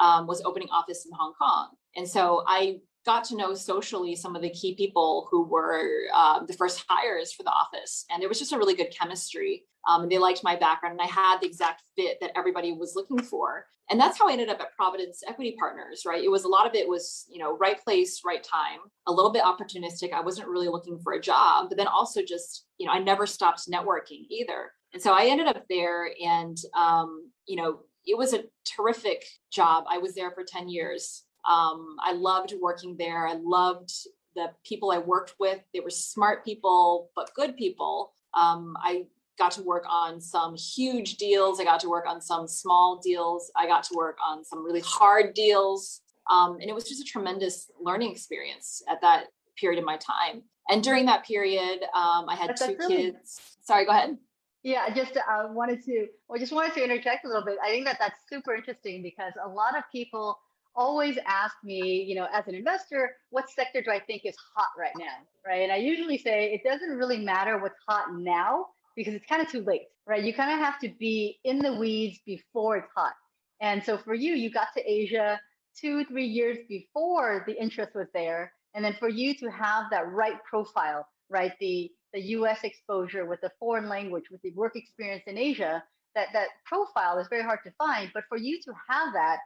um, 0.00 0.26
was 0.26 0.42
opening 0.42 0.68
office 0.70 1.06
in 1.06 1.12
Hong 1.16 1.32
Kong. 1.40 1.70
And 1.96 2.08
so 2.08 2.44
I 2.46 2.80
got 3.06 3.24
to 3.24 3.36
know 3.36 3.54
socially 3.54 4.16
some 4.16 4.34
of 4.34 4.42
the 4.42 4.50
key 4.50 4.74
people 4.74 5.28
who 5.30 5.44
were 5.44 6.02
um, 6.14 6.44
the 6.46 6.52
first 6.52 6.84
hires 6.88 7.32
for 7.32 7.44
the 7.44 7.50
office. 7.50 8.04
And 8.10 8.20
there 8.20 8.28
was 8.28 8.40
just 8.40 8.52
a 8.52 8.58
really 8.58 8.74
good 8.74 8.90
chemistry. 8.90 9.62
Um, 9.88 10.02
and 10.02 10.10
they 10.10 10.18
liked 10.18 10.42
my 10.42 10.56
background, 10.56 10.98
and 10.98 11.00
I 11.00 11.10
had 11.10 11.38
the 11.40 11.46
exact 11.46 11.82
fit 11.94 12.18
that 12.20 12.32
everybody 12.36 12.72
was 12.72 12.96
looking 12.96 13.22
for. 13.22 13.66
And 13.88 14.00
that's 14.00 14.18
how 14.18 14.28
I 14.28 14.32
ended 14.32 14.48
up 14.48 14.60
at 14.60 14.74
Providence 14.74 15.22
Equity 15.28 15.54
Partners, 15.56 16.02
right? 16.04 16.24
It 16.24 16.30
was 16.30 16.42
a 16.42 16.48
lot 16.48 16.66
of 16.66 16.74
it 16.74 16.88
was, 16.88 17.24
you 17.30 17.38
know, 17.38 17.56
right 17.56 17.80
place, 17.82 18.22
right 18.26 18.42
time, 18.42 18.80
a 19.06 19.12
little 19.12 19.30
bit 19.30 19.44
opportunistic. 19.44 20.12
I 20.12 20.22
wasn't 20.22 20.48
really 20.48 20.66
looking 20.66 20.98
for 20.98 21.12
a 21.12 21.20
job, 21.20 21.68
but 21.68 21.78
then 21.78 21.86
also 21.86 22.20
just, 22.20 22.66
you 22.78 22.86
know, 22.86 22.92
I 22.92 22.98
never 22.98 23.26
stopped 23.26 23.70
networking 23.70 24.26
either. 24.28 24.72
And 24.92 25.00
so 25.00 25.12
I 25.12 25.26
ended 25.26 25.46
up 25.46 25.62
there, 25.70 26.10
and, 26.20 26.56
um, 26.76 27.30
you 27.46 27.54
know, 27.54 27.80
it 28.04 28.18
was 28.18 28.32
a 28.32 28.44
terrific 28.64 29.24
job. 29.52 29.84
I 29.88 29.98
was 29.98 30.14
there 30.14 30.32
for 30.32 30.42
10 30.42 30.68
years 30.68 31.25
um, 31.48 31.96
I 32.02 32.12
loved 32.12 32.54
working 32.60 32.96
there. 32.96 33.26
I 33.26 33.34
loved 33.34 33.92
the 34.34 34.50
people 34.64 34.90
I 34.90 34.98
worked 34.98 35.34
with. 35.38 35.60
They 35.72 35.80
were 35.80 35.90
smart 35.90 36.44
people, 36.44 37.10
but 37.16 37.32
good 37.34 37.56
people. 37.56 38.12
Um, 38.34 38.76
I 38.82 39.06
got 39.38 39.52
to 39.52 39.62
work 39.62 39.84
on 39.88 40.20
some 40.20 40.56
huge 40.56 41.16
deals. 41.16 41.60
I 41.60 41.64
got 41.64 41.80
to 41.80 41.88
work 41.88 42.06
on 42.06 42.20
some 42.20 42.46
small 42.46 43.00
deals. 43.02 43.50
I 43.56 43.66
got 43.66 43.84
to 43.84 43.94
work 43.94 44.18
on 44.26 44.44
some 44.44 44.64
really 44.64 44.80
hard 44.80 45.34
deals. 45.34 46.00
Um, 46.30 46.54
and 46.60 46.68
it 46.68 46.74
was 46.74 46.84
just 46.84 47.00
a 47.00 47.04
tremendous 47.04 47.70
learning 47.80 48.10
experience 48.10 48.82
at 48.88 49.00
that 49.02 49.26
period 49.58 49.78
of 49.78 49.84
my 49.84 49.96
time. 49.98 50.42
And 50.68 50.82
during 50.82 51.06
that 51.06 51.24
period, 51.24 51.82
um, 51.94 52.28
I 52.28 52.34
had 52.34 52.56
two 52.56 52.76
really- 52.78 52.96
kids. 52.96 53.40
Sorry, 53.62 53.84
go 53.84 53.92
ahead. 53.92 54.18
Yeah, 54.62 54.84
I 54.84 54.90
just 54.90 55.16
uh, 55.16 55.46
wanted 55.50 55.84
to, 55.84 56.08
I 56.34 56.38
just 56.38 56.52
wanted 56.52 56.74
to 56.74 56.82
interject 56.82 57.24
a 57.24 57.28
little 57.28 57.44
bit. 57.44 57.56
I 57.64 57.68
think 57.68 57.84
that 57.84 57.98
that's 58.00 58.18
super 58.28 58.52
interesting 58.52 59.00
because 59.00 59.32
a 59.44 59.48
lot 59.48 59.78
of 59.78 59.84
people 59.92 60.40
always 60.76 61.18
ask 61.26 61.54
me, 61.64 62.04
you 62.06 62.14
know, 62.14 62.28
as 62.32 62.46
an 62.46 62.54
investor, 62.54 63.16
what 63.30 63.50
sector 63.50 63.82
do 63.82 63.90
I 63.90 64.00
think 64.00 64.22
is 64.24 64.36
hot 64.54 64.68
right 64.78 64.92
now, 64.98 65.26
right? 65.46 65.62
And 65.62 65.72
I 65.72 65.76
usually 65.76 66.18
say 66.18 66.52
it 66.52 66.68
doesn't 66.68 66.96
really 66.96 67.18
matter 67.18 67.58
what's 67.58 67.78
hot 67.88 68.14
now 68.14 68.66
because 68.96 69.14
it's 69.14 69.26
kind 69.26 69.42
of 69.42 69.48
too 69.48 69.62
late, 69.62 69.86
right? 70.06 70.22
You 70.22 70.34
kind 70.34 70.52
of 70.52 70.58
have 70.58 70.78
to 70.80 70.88
be 70.98 71.38
in 71.44 71.58
the 71.58 71.74
weeds 71.74 72.18
before 72.26 72.76
it's 72.76 72.88
hot. 72.94 73.14
And 73.60 73.82
so 73.82 73.98
for 73.98 74.14
you, 74.14 74.34
you 74.34 74.50
got 74.50 74.68
to 74.76 74.90
Asia 74.90 75.40
two, 75.78 76.04
three 76.04 76.26
years 76.26 76.58
before 76.68 77.44
the 77.46 77.60
interest 77.60 77.92
was 77.94 78.08
there. 78.14 78.52
And 78.74 78.84
then 78.84 78.96
for 78.98 79.08
you 79.08 79.34
to 79.36 79.50
have 79.50 79.84
that 79.90 80.10
right 80.10 80.36
profile, 80.48 81.06
right? 81.30 81.52
The 81.60 81.90
the 82.12 82.20
US 82.38 82.60
exposure 82.62 83.26
with 83.26 83.40
the 83.42 83.50
foreign 83.58 83.88
language, 83.88 84.24
with 84.30 84.40
the 84.42 84.52
work 84.52 84.74
experience 84.74 85.24
in 85.26 85.36
Asia, 85.36 85.82
that 86.14 86.28
that 86.32 86.48
profile 86.64 87.18
is 87.18 87.28
very 87.28 87.42
hard 87.42 87.58
to 87.64 87.72
find. 87.72 88.10
But 88.14 88.24
for 88.28 88.38
you 88.38 88.58
to 88.62 88.72
have 88.88 89.12
that 89.12 89.38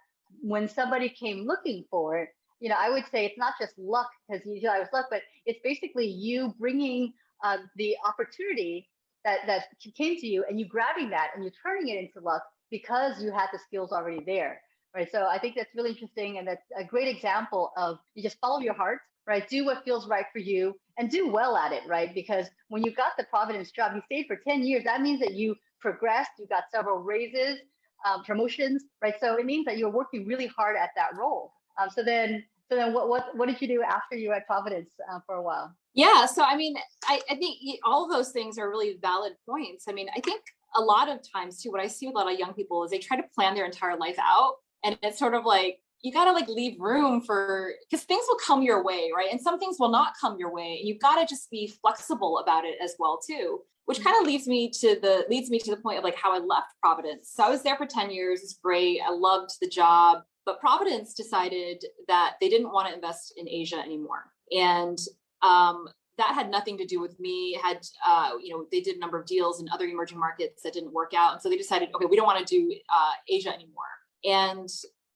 when 0.43 0.69
somebody 0.69 1.09
came 1.09 1.47
looking 1.47 1.85
for 1.91 2.19
it, 2.19 2.29
you 2.61 2.69
know, 2.69 2.77
I 2.79 2.91
would 2.91 3.05
say 3.11 3.25
it's 3.25 3.39
not 3.39 3.55
just 3.61 3.79
luck 3.79 4.09
because 4.29 4.45
you 4.47 4.63
know 4.63 4.73
I 4.73 4.79
was 4.79 4.89
luck, 4.93 5.07
but 5.11 5.23
it's 5.47 5.61
basically 5.65 6.07
you 6.07 6.55
bringing 6.59 7.13
uh, 7.43 7.59
the 7.77 7.97
opportunity 8.07 8.89
that 9.25 9.41
that 9.47 9.65
came 9.97 10.17
to 10.17 10.27
you 10.27 10.45
and 10.49 10.59
you 10.59 10.67
grabbing 10.69 11.11
that 11.11 11.31
and 11.35 11.43
you're 11.43 11.53
turning 11.65 11.89
it 11.89 11.99
into 11.99 12.21
luck 12.21 12.43
because 12.71 13.23
you 13.23 13.33
had 13.33 13.49
the 13.53 13.59
skills 13.59 13.93
already 13.93 14.23
there, 14.25 14.61
right? 14.95 15.11
So 15.11 15.27
I 15.27 15.39
think 15.39 15.57
that's 15.57 15.75
really 15.75 15.91
interesting 15.91 16.39
and 16.39 16.47
that's 16.47 16.65
a 16.79 16.85
great 16.85 17.09
example 17.09 17.73
of 17.77 17.99
you 18.15 18.23
just 18.23 18.39
follow 18.41 18.61
your 18.61 18.75
heart, 18.75 18.99
right? 19.27 19.47
Do 19.49 19.65
what 19.65 19.85
feels 19.85 20.09
right 20.09 20.27
for 20.33 20.39
you 20.39 20.75
and 20.99 21.11
do 21.11 21.29
well 21.29 21.57
at 21.57 21.73
it, 21.73 21.83
right? 21.89 22.15
Because 22.15 22.47
when 22.69 22.83
you 22.85 22.95
got 22.95 23.13
the 23.19 23.25
Providence 23.25 23.71
job, 23.71 23.93
you 23.95 24.03
stayed 24.07 24.27
for 24.27 24.37
10 24.37 24.63
years. 24.63 24.85
That 24.85 25.01
means 25.01 25.21
that 25.21 25.35
you 25.35 25.57
progressed, 25.81 26.31
you 26.39 26.47
got 26.47 26.65
several 26.73 26.99
raises, 26.99 27.59
um, 28.07 28.25
promotions, 28.25 28.85
right? 29.03 29.15
So 29.21 29.37
it 29.37 29.47
means 29.47 29.65
that 29.67 29.79
you're 29.79 29.91
working 29.91 30.27
really 30.27 30.47
hard 30.47 30.77
at 30.77 30.91
that 30.97 31.17
role. 31.17 31.53
Um, 31.81 31.89
so 31.91 32.03
then, 32.03 32.45
so 32.69 32.77
then, 32.77 32.93
what 32.93 33.09
what 33.09 33.37
what 33.37 33.49
did 33.49 33.61
you 33.61 33.69
do 33.69 33.83
after 33.83 34.17
you 34.17 34.29
were 34.29 34.37
at 34.37 34.47
Providence 34.47 34.91
uh, 35.13 35.19
for 35.27 35.37
a 35.37 35.43
while? 35.43 35.75
Yeah. 35.95 36.27
So, 36.27 36.45
I 36.45 36.57
mean, 36.57 36.77
I, 37.07 37.21
I 37.29 37.35
think 37.35 37.59
all 37.85 38.09
those 38.09 38.31
things 38.31 38.59
are 38.59 38.71
really 38.71 38.97
valid 39.03 39.33
points. 39.49 39.87
I 39.89 39.93
mean, 39.93 40.09
I 40.17 40.21
think 40.21 40.43
a 40.77 40.81
lot 40.81 41.09
of 41.09 41.19
times 41.33 41.61
too, 41.61 41.71
what 41.73 41.81
I 41.81 41.89
see 41.89 42.07
with 42.07 42.15
a 42.15 42.19
lot 42.19 42.33
of 42.33 42.39
young 42.39 42.55
people 42.55 42.85
is 42.85 42.91
they 42.91 42.99
try 42.99 43.17
to 43.17 43.25
plan 43.35 43.55
their 43.55 43.65
entire 43.65 43.97
life 43.97 44.19
out. 44.21 44.55
And 44.85 44.97
it's 45.03 45.19
sort 45.19 45.35
of 45.35 45.45
like, 45.45 45.81
you 46.03 46.13
got 46.13 46.25
to 46.25 46.33
like 46.33 46.49
leave 46.49 46.81
room 46.81 47.21
for, 47.21 47.73
because 47.89 48.05
things 48.05 48.25
will 48.29 48.39
come 48.45 48.63
your 48.63 48.83
way, 48.83 49.11
right? 49.15 49.31
And 49.31 49.41
some 49.41 49.59
things 49.59 49.77
will 49.79 49.91
not 49.91 50.15
come 50.21 50.39
your 50.39 50.53
way. 50.53 50.79
And 50.79 50.89
you've 50.89 51.01
got 51.01 51.21
to 51.21 51.27
just 51.27 51.51
be 51.51 51.67
flexible 51.67 52.39
about 52.39 52.65
it 52.65 52.77
as 52.83 52.95
well 52.99 53.21
too 53.25 53.61
which 53.91 54.05
kind 54.05 54.17
of 54.21 54.25
leads 54.25 54.47
me 54.47 54.71
to 54.71 55.01
the 55.01 55.27
leads 55.29 55.51
me 55.51 55.59
to 55.59 55.73
the 55.73 55.77
point 55.77 55.99
of 55.99 56.05
like 56.05 56.15
how 56.15 56.33
I 56.33 56.39
left 56.39 56.69
Providence. 56.81 57.33
So 57.35 57.43
I 57.43 57.51
was 57.51 57.65
there 57.65 57.77
for 57.77 57.87
10 57.87 58.13
years. 58.13 58.41
It's 58.41 58.55
great. 58.55 59.01
I 59.05 59.11
loved 59.11 59.51
the 59.61 59.69
job, 59.69 60.23
but 60.47 60.61
Providence 60.61 61.13
decided 61.13 61.85
that 62.07 62.35
they 62.41 62.49
didn't 62.49 62.71
want 62.71 62.87
to 62.87 62.95
invest 62.95 63.35
in 63.37 63.49
Asia 63.49 63.79
anymore. 63.79 64.31
And 64.53 64.97
um, 65.43 65.89
that 66.19 66.35
had 66.35 66.53
nothing 66.53 66.79
to 66.79 66.87
do 66.87 67.01
with 67.01 67.19
me. 67.19 67.57
It 67.57 67.63
had 67.63 67.85
uh, 68.07 68.35
you 68.41 68.55
know 68.55 68.67
they 68.71 68.81
did 68.81 68.95
a 68.95 69.01
number 69.01 69.19
of 69.19 69.27
deals 69.27 69.61
in 69.61 69.69
other 69.71 69.87
emerging 69.87 70.21
markets 70.21 70.63
that 70.63 70.73
didn't 70.73 70.93
work 70.93 71.13
out, 71.17 71.33
and 71.33 71.43
so 71.43 71.49
they 71.49 71.57
decided, 71.57 71.89
okay, 71.93 72.07
we 72.07 72.15
don't 72.15 72.27
want 72.27 72.47
to 72.47 72.55
do 72.55 72.73
uh, 72.95 73.13
Asia 73.29 73.53
anymore. 73.53 73.91
And 74.25 74.69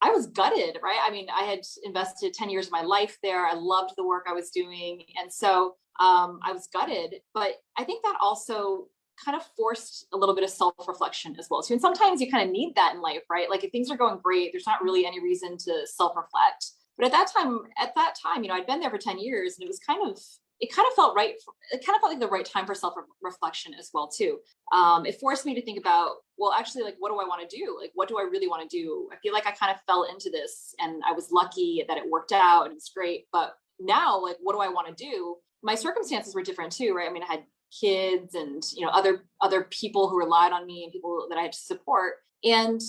I 0.03 0.11
was 0.11 0.27
gutted, 0.27 0.79
right? 0.83 0.99
I 1.07 1.11
mean, 1.11 1.29
I 1.35 1.45
had 1.45 1.61
invested 1.85 2.35
10 2.35 2.51
years 2.51 2.67
of 2.67 2.73
my 2.73 2.83
life 2.83 3.17
there. 3.23 3.47
I 3.47 3.55
loved 3.55 3.95
the 3.97 4.05
work 4.05 4.27
I 4.29 4.33
was 4.33 4.51
doing, 4.51 5.05
and 5.21 5.33
so 5.33 5.77
um, 6.01 6.41
I 6.43 6.53
was 6.53 6.69
gutted. 6.73 7.17
But 7.33 7.55
I 7.77 7.85
think 7.85 8.03
that 8.05 8.17
also 8.21 8.89
kind 9.25 9.37
of 9.37 9.47
forced 9.57 10.07
a 10.13 10.17
little 10.17 10.35
bit 10.35 10.45
of 10.45 10.51
self-reflection 10.51 11.37
as 11.39 11.47
well 11.51 11.63
too. 11.63 11.75
And 11.75 11.81
sometimes 11.81 12.21
you 12.21 12.31
kind 12.31 12.45
of 12.45 12.53
need 12.53 12.75
that 12.75 12.95
in 12.95 13.01
life, 13.01 13.23
right? 13.31 13.49
Like 13.49 13.65
if 13.65 13.71
things 13.71 13.91
are 13.91 13.97
going 13.97 14.19
great, 14.23 14.53
there's 14.53 14.67
not 14.67 14.83
really 14.83 15.07
any 15.07 15.21
reason 15.23 15.57
to 15.59 15.87
self-reflect. 15.87 16.73
But 16.97 17.07
at 17.07 17.13
that 17.13 17.31
time, 17.37 17.61
at 17.79 17.95
that 17.95 18.15
time, 18.21 18.43
you 18.43 18.49
know, 18.49 18.55
I'd 18.55 18.67
been 18.67 18.81
there 18.81 18.91
for 18.91 18.99
10 18.99 19.19
years 19.19 19.55
and 19.55 19.65
it 19.65 19.69
was 19.69 19.79
kind 19.79 20.11
of 20.11 20.19
it 20.65 20.75
kind 20.75 20.89
of 20.89 20.95
felt 20.95 21.15
right. 21.15 21.35
It 21.73 21.85
kind 21.85 21.95
of 21.95 22.01
felt 22.01 22.13
like 22.13 22.21
the 22.21 22.27
right 22.27 22.45
time 22.45 22.65
for 22.65 22.75
self 22.75 22.95
reflection 23.23 23.75
as 23.75 23.91
well 23.93 24.09
too. 24.09 24.39
Um, 24.73 25.05
it 25.05 25.21
forced 25.21 25.45
me 25.45 25.55
to 25.55 25.63
think 25.63 25.79
about, 25.79 26.17
well, 26.39 26.53
actually, 26.59 26.85
like, 26.85 26.97
what 26.99 27.11
do 27.11 27.21
I 27.21 27.25
want 27.25 27.49
to 27.49 27.57
do? 27.57 27.77
Like, 27.79 27.91
what 27.95 28.09
do 28.09 28.19
I 28.19 28.23
really 28.23 28.49
want 28.49 28.69
to 28.69 28.77
do? 28.77 29.11
I 29.13 29.17
feel 29.23 29.35
like 29.35 29.47
I 29.47 29.51
kind 29.51 29.71
of 29.71 29.79
fell 29.87 30.05
into 30.05 30.31
this, 30.31 30.75
and 30.81 31.03
I 31.07 31.13
was 31.13 31.31
lucky 31.31 31.85
that 31.87 31.99
it 31.99 32.11
worked 32.11 32.33
out 32.33 32.65
and 32.65 32.75
it's 32.75 32.91
great. 32.97 33.27
But 33.31 33.55
now, 33.79 34.23
like, 34.23 34.37
what 34.41 34.55
do 34.55 34.61
I 34.61 34.69
want 34.69 34.89
to 34.89 35.05
do? 35.05 35.37
My 35.63 35.75
circumstances 35.75 36.35
were 36.35 36.43
different 36.43 36.73
too, 36.73 36.95
right? 36.95 37.11
I 37.11 37.13
mean, 37.13 37.25
I 37.25 37.33
had 37.33 37.45
kids 37.79 38.35
and 38.35 38.63
you 38.75 38.87
know 38.87 38.93
other 38.93 39.27
other 39.43 39.65
people 39.65 40.09
who 40.09 40.19
relied 40.19 40.53
on 40.53 40.65
me 40.65 40.85
and 40.85 40.93
people 40.93 41.27
that 41.29 41.39
I 41.39 41.43
had 41.43 41.53
to 41.53 41.59
support. 41.59 42.15
And 42.43 42.81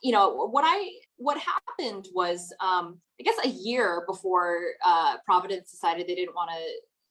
you 0.00 0.12
know 0.12 0.46
what 0.46 0.64
I 0.64 0.90
what 1.16 1.38
happened 1.38 2.06
was 2.14 2.52
um, 2.60 3.00
I 3.18 3.24
guess 3.24 3.36
a 3.44 3.48
year 3.48 4.04
before 4.06 4.60
uh, 4.84 5.16
Providence 5.24 5.70
decided 5.70 6.06
they 6.06 6.14
didn't 6.14 6.34
want 6.34 6.50
to 6.50 6.62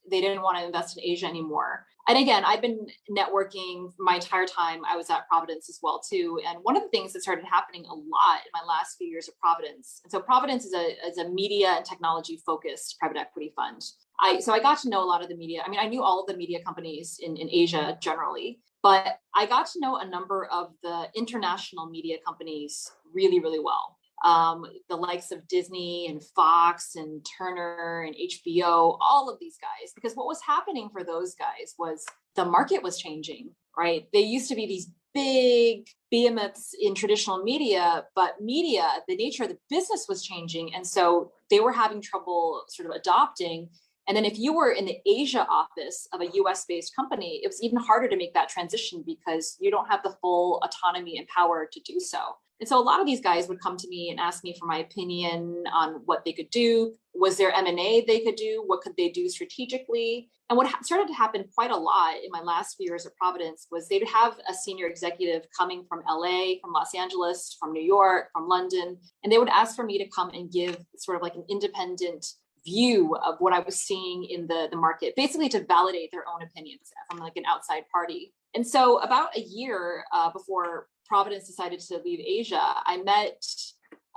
they 0.09 0.21
didn't 0.21 0.41
want 0.41 0.57
to 0.57 0.65
invest 0.65 0.97
in 0.97 1.03
Asia 1.03 1.25
anymore. 1.25 1.85
And 2.07 2.19
again, 2.19 2.45
I've 2.45 2.61
been 2.61 2.85
networking 3.09 3.91
my 3.97 4.15
entire 4.15 4.45
time 4.45 4.81
I 4.87 4.95
was 4.95 5.09
at 5.09 5.27
Providence 5.27 5.69
as 5.69 5.79
well 5.81 6.01
too. 6.07 6.39
And 6.47 6.59
one 6.61 6.77
of 6.77 6.83
the 6.83 6.89
things 6.89 7.13
that 7.13 7.23
started 7.23 7.45
happening 7.45 7.85
a 7.85 7.93
lot 7.93 8.41
in 8.45 8.51
my 8.53 8.61
last 8.67 8.97
few 8.97 9.07
years 9.07 9.27
at 9.27 9.37
Providence. 9.39 10.01
And 10.03 10.11
so 10.11 10.19
Providence 10.19 10.65
is 10.65 10.73
a 10.73 11.07
is 11.07 11.17
a 11.17 11.29
media 11.29 11.69
and 11.69 11.85
technology 11.85 12.41
focused 12.45 12.97
private 12.99 13.17
equity 13.17 13.53
fund. 13.55 13.81
I 14.19 14.39
so 14.39 14.53
I 14.53 14.59
got 14.59 14.79
to 14.79 14.89
know 14.89 15.03
a 15.03 15.09
lot 15.09 15.23
of 15.23 15.29
the 15.29 15.35
media. 15.35 15.63
I 15.65 15.69
mean, 15.69 15.79
I 15.79 15.87
knew 15.87 16.03
all 16.03 16.21
of 16.21 16.27
the 16.27 16.37
media 16.37 16.59
companies 16.63 17.19
in, 17.21 17.37
in 17.37 17.49
Asia 17.51 17.97
generally, 17.99 18.59
but 18.83 19.19
I 19.35 19.47
got 19.47 19.65
to 19.71 19.79
know 19.79 19.97
a 19.97 20.05
number 20.07 20.45
of 20.51 20.73
the 20.83 21.09
international 21.15 21.89
media 21.89 22.17
companies 22.25 22.91
really, 23.13 23.39
really 23.39 23.59
well 23.59 23.97
um, 24.25 24.65
the 24.89 24.95
likes 24.95 25.31
of 25.31 25.47
Disney 25.47 26.07
and 26.09 26.21
Fox 26.35 26.95
and 26.95 27.23
Turner 27.37 28.03
and 28.07 28.15
HBO, 28.15 28.97
all 28.99 29.29
of 29.31 29.39
these 29.39 29.57
guys, 29.61 29.93
because 29.93 30.15
what 30.15 30.25
was 30.25 30.41
happening 30.41 30.89
for 30.91 31.03
those 31.03 31.35
guys 31.35 31.75
was 31.77 32.03
the 32.35 32.43
market 32.43 32.81
was 32.81 32.97
changing, 32.97 33.51
right? 33.77 34.07
They 34.11 34.21
used 34.21 34.49
to 34.49 34.55
be 34.55 34.65
these 34.65 34.89
big 35.13 35.87
behemoths 36.09 36.73
in 36.81 36.95
traditional 36.95 37.43
media, 37.43 38.05
but 38.15 38.41
media, 38.41 38.85
the 39.07 39.15
nature 39.15 39.43
of 39.43 39.49
the 39.49 39.59
business 39.69 40.07
was 40.09 40.25
changing. 40.25 40.73
And 40.73 40.85
so 40.85 41.31
they 41.51 41.59
were 41.59 41.71
having 41.71 42.01
trouble 42.01 42.63
sort 42.67 42.89
of 42.89 42.95
adopting. 42.95 43.69
And 44.07 44.15
then 44.15 44.25
if 44.25 44.37
you 44.37 44.53
were 44.53 44.71
in 44.71 44.85
the 44.85 44.99
Asia 45.05 45.45
office 45.49 46.07
of 46.13 46.21
a 46.21 46.29
US 46.33 46.65
based 46.65 46.95
company, 46.95 47.41
it 47.43 47.47
was 47.47 47.61
even 47.61 47.77
harder 47.77 48.07
to 48.07 48.17
make 48.17 48.33
that 48.33 48.49
transition 48.49 49.03
because 49.05 49.57
you 49.59 49.71
don't 49.71 49.89
have 49.89 50.03
the 50.03 50.15
full 50.21 50.61
autonomy 50.63 51.17
and 51.17 51.27
power 51.27 51.67
to 51.71 51.79
do 51.81 51.99
so. 51.99 52.19
And 52.59 52.69
so 52.69 52.79
a 52.79 52.81
lot 52.81 53.01
of 53.01 53.05
these 53.05 53.19
guys 53.19 53.49
would 53.49 53.59
come 53.59 53.75
to 53.75 53.87
me 53.89 54.09
and 54.09 54.19
ask 54.19 54.43
me 54.43 54.55
for 54.57 54.65
my 54.65 54.77
opinion 54.77 55.65
on 55.73 56.01
what 56.05 56.23
they 56.23 56.31
could 56.31 56.49
do. 56.51 56.93
Was 57.13 57.37
there 57.37 57.51
M&A 57.51 58.05
they 58.07 58.21
could 58.21 58.37
do? 58.37 58.63
What 58.65 58.81
could 58.81 58.95
they 58.95 59.09
do 59.09 59.27
strategically? 59.27 60.29
And 60.49 60.55
what 60.55 60.67
ha- 60.67 60.79
started 60.81 61.07
to 61.07 61.13
happen 61.13 61.49
quite 61.53 61.71
a 61.71 61.75
lot 61.75 62.15
in 62.23 62.29
my 62.31 62.41
last 62.41 62.75
few 62.75 62.85
years 62.87 63.05
at 63.05 63.15
Providence 63.17 63.67
was 63.71 63.87
they'd 63.87 64.07
have 64.07 64.37
a 64.47 64.53
senior 64.53 64.87
executive 64.87 65.47
coming 65.57 65.83
from 65.89 66.03
LA, 66.07 66.53
from 66.61 66.71
Los 66.71 66.93
Angeles, 66.95 67.57
from 67.59 67.73
New 67.73 67.83
York, 67.83 68.29
from 68.31 68.47
London, 68.47 68.97
and 69.23 69.33
they 69.33 69.37
would 69.37 69.49
ask 69.49 69.75
for 69.75 69.83
me 69.83 69.97
to 69.97 70.09
come 70.15 70.29
and 70.29 70.51
give 70.51 70.77
sort 70.97 71.17
of 71.17 71.23
like 71.23 71.35
an 71.35 71.45
independent 71.49 72.25
view 72.65 73.15
of 73.15 73.35
what 73.39 73.53
I 73.53 73.59
was 73.59 73.79
seeing 73.79 74.25
in 74.25 74.47
the, 74.47 74.67
the 74.71 74.77
market, 74.77 75.15
basically 75.15 75.49
to 75.49 75.63
validate 75.63 76.11
their 76.11 76.25
own 76.27 76.41
opinions 76.41 76.89
from 77.09 77.19
like 77.19 77.37
an 77.37 77.43
outside 77.47 77.83
party. 77.91 78.33
And 78.55 78.65
so 78.65 78.99
about 78.99 79.35
a 79.37 79.41
year 79.41 80.03
uh, 80.13 80.31
before 80.31 80.87
Providence 81.05 81.47
decided 81.47 81.79
to 81.81 82.01
leave 82.03 82.19
Asia, 82.19 82.61
I 82.61 82.97
met 82.97 83.43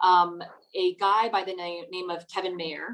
um, 0.03 0.43
a 0.75 0.95
guy 0.95 1.29
by 1.29 1.45
the 1.45 1.55
name, 1.55 1.85
name 1.91 2.11
of 2.11 2.27
Kevin 2.29 2.57
Mayer. 2.57 2.89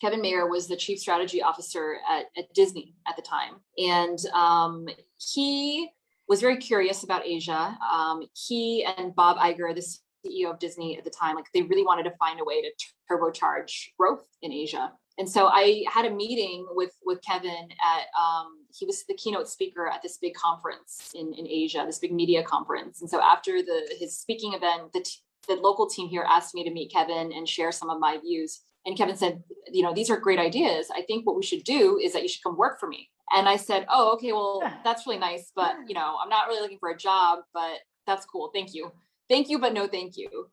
Kevin 0.00 0.22
Mayer 0.22 0.46
was 0.46 0.66
the 0.66 0.76
chief 0.76 0.98
strategy 0.98 1.42
officer 1.42 1.96
at, 2.08 2.26
at 2.36 2.52
Disney 2.54 2.94
at 3.06 3.16
the 3.16 3.22
time. 3.22 3.56
And 3.76 4.18
um, 4.34 4.86
he 5.18 5.90
was 6.28 6.40
very 6.40 6.56
curious 6.56 7.02
about 7.02 7.26
Asia. 7.26 7.76
Um, 7.92 8.22
he 8.34 8.86
and 8.96 9.14
Bob 9.14 9.36
Iger, 9.36 9.74
the 9.74 9.84
CEO 10.24 10.50
of 10.50 10.58
Disney 10.58 10.96
at 10.96 11.04
the 11.04 11.10
time, 11.10 11.34
like 11.34 11.46
they 11.52 11.62
really 11.62 11.84
wanted 11.84 12.04
to 12.04 12.16
find 12.18 12.40
a 12.40 12.44
way 12.44 12.62
to 12.62 12.70
turbocharge 13.10 13.88
growth 13.98 14.24
in 14.42 14.52
Asia. 14.52 14.92
And 15.18 15.28
so 15.28 15.48
I 15.48 15.84
had 15.90 16.06
a 16.06 16.10
meeting 16.10 16.66
with 16.70 16.92
with 17.04 17.20
Kevin 17.22 17.68
at 17.84 18.04
um, 18.18 18.64
he 18.72 18.86
was 18.86 19.04
the 19.06 19.14
keynote 19.14 19.48
speaker 19.48 19.86
at 19.86 20.02
this 20.02 20.16
big 20.16 20.34
conference 20.34 21.10
in, 21.14 21.34
in 21.34 21.46
Asia, 21.46 21.82
this 21.84 21.98
big 21.98 22.12
media 22.12 22.42
conference. 22.42 23.00
And 23.00 23.10
so 23.10 23.20
after 23.20 23.62
the 23.62 23.94
his 23.98 24.16
speaking 24.16 24.54
event, 24.54 24.92
the, 24.94 25.00
t- 25.00 25.18
the 25.48 25.56
local 25.56 25.88
team 25.88 26.08
here 26.08 26.24
asked 26.26 26.54
me 26.54 26.64
to 26.64 26.70
meet 26.70 26.92
Kevin 26.92 27.32
and 27.32 27.48
share 27.48 27.72
some 27.72 27.90
of 27.90 28.00
my 28.00 28.18
views. 28.18 28.62
And 28.86 28.96
Kevin 28.96 29.16
said, 29.16 29.42
you 29.70 29.82
know, 29.82 29.92
these 29.92 30.08
are 30.08 30.16
great 30.16 30.38
ideas. 30.38 30.86
I 30.94 31.02
think 31.02 31.26
what 31.26 31.36
we 31.36 31.42
should 31.42 31.64
do 31.64 31.98
is 32.02 32.14
that 32.14 32.22
you 32.22 32.28
should 32.28 32.42
come 32.42 32.56
work 32.56 32.80
for 32.80 32.88
me. 32.88 33.10
And 33.32 33.48
I 33.48 33.56
said, 33.56 33.84
oh, 33.90 34.14
okay, 34.14 34.32
well, 34.32 34.62
that's 34.84 35.06
really 35.06 35.18
nice, 35.18 35.52
but 35.54 35.74
you 35.86 35.94
know, 35.94 36.16
I'm 36.22 36.30
not 36.30 36.48
really 36.48 36.62
looking 36.62 36.78
for 36.78 36.90
a 36.90 36.96
job, 36.96 37.40
but 37.52 37.78
that's 38.06 38.24
cool. 38.24 38.50
Thank 38.54 38.74
you. 38.74 38.90
Thank 39.28 39.50
you, 39.50 39.58
but 39.58 39.74
no 39.74 39.86
thank 39.86 40.16
you. 40.16 40.48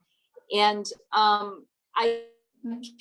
And 0.53 0.85
um, 1.13 1.65
I 1.95 2.23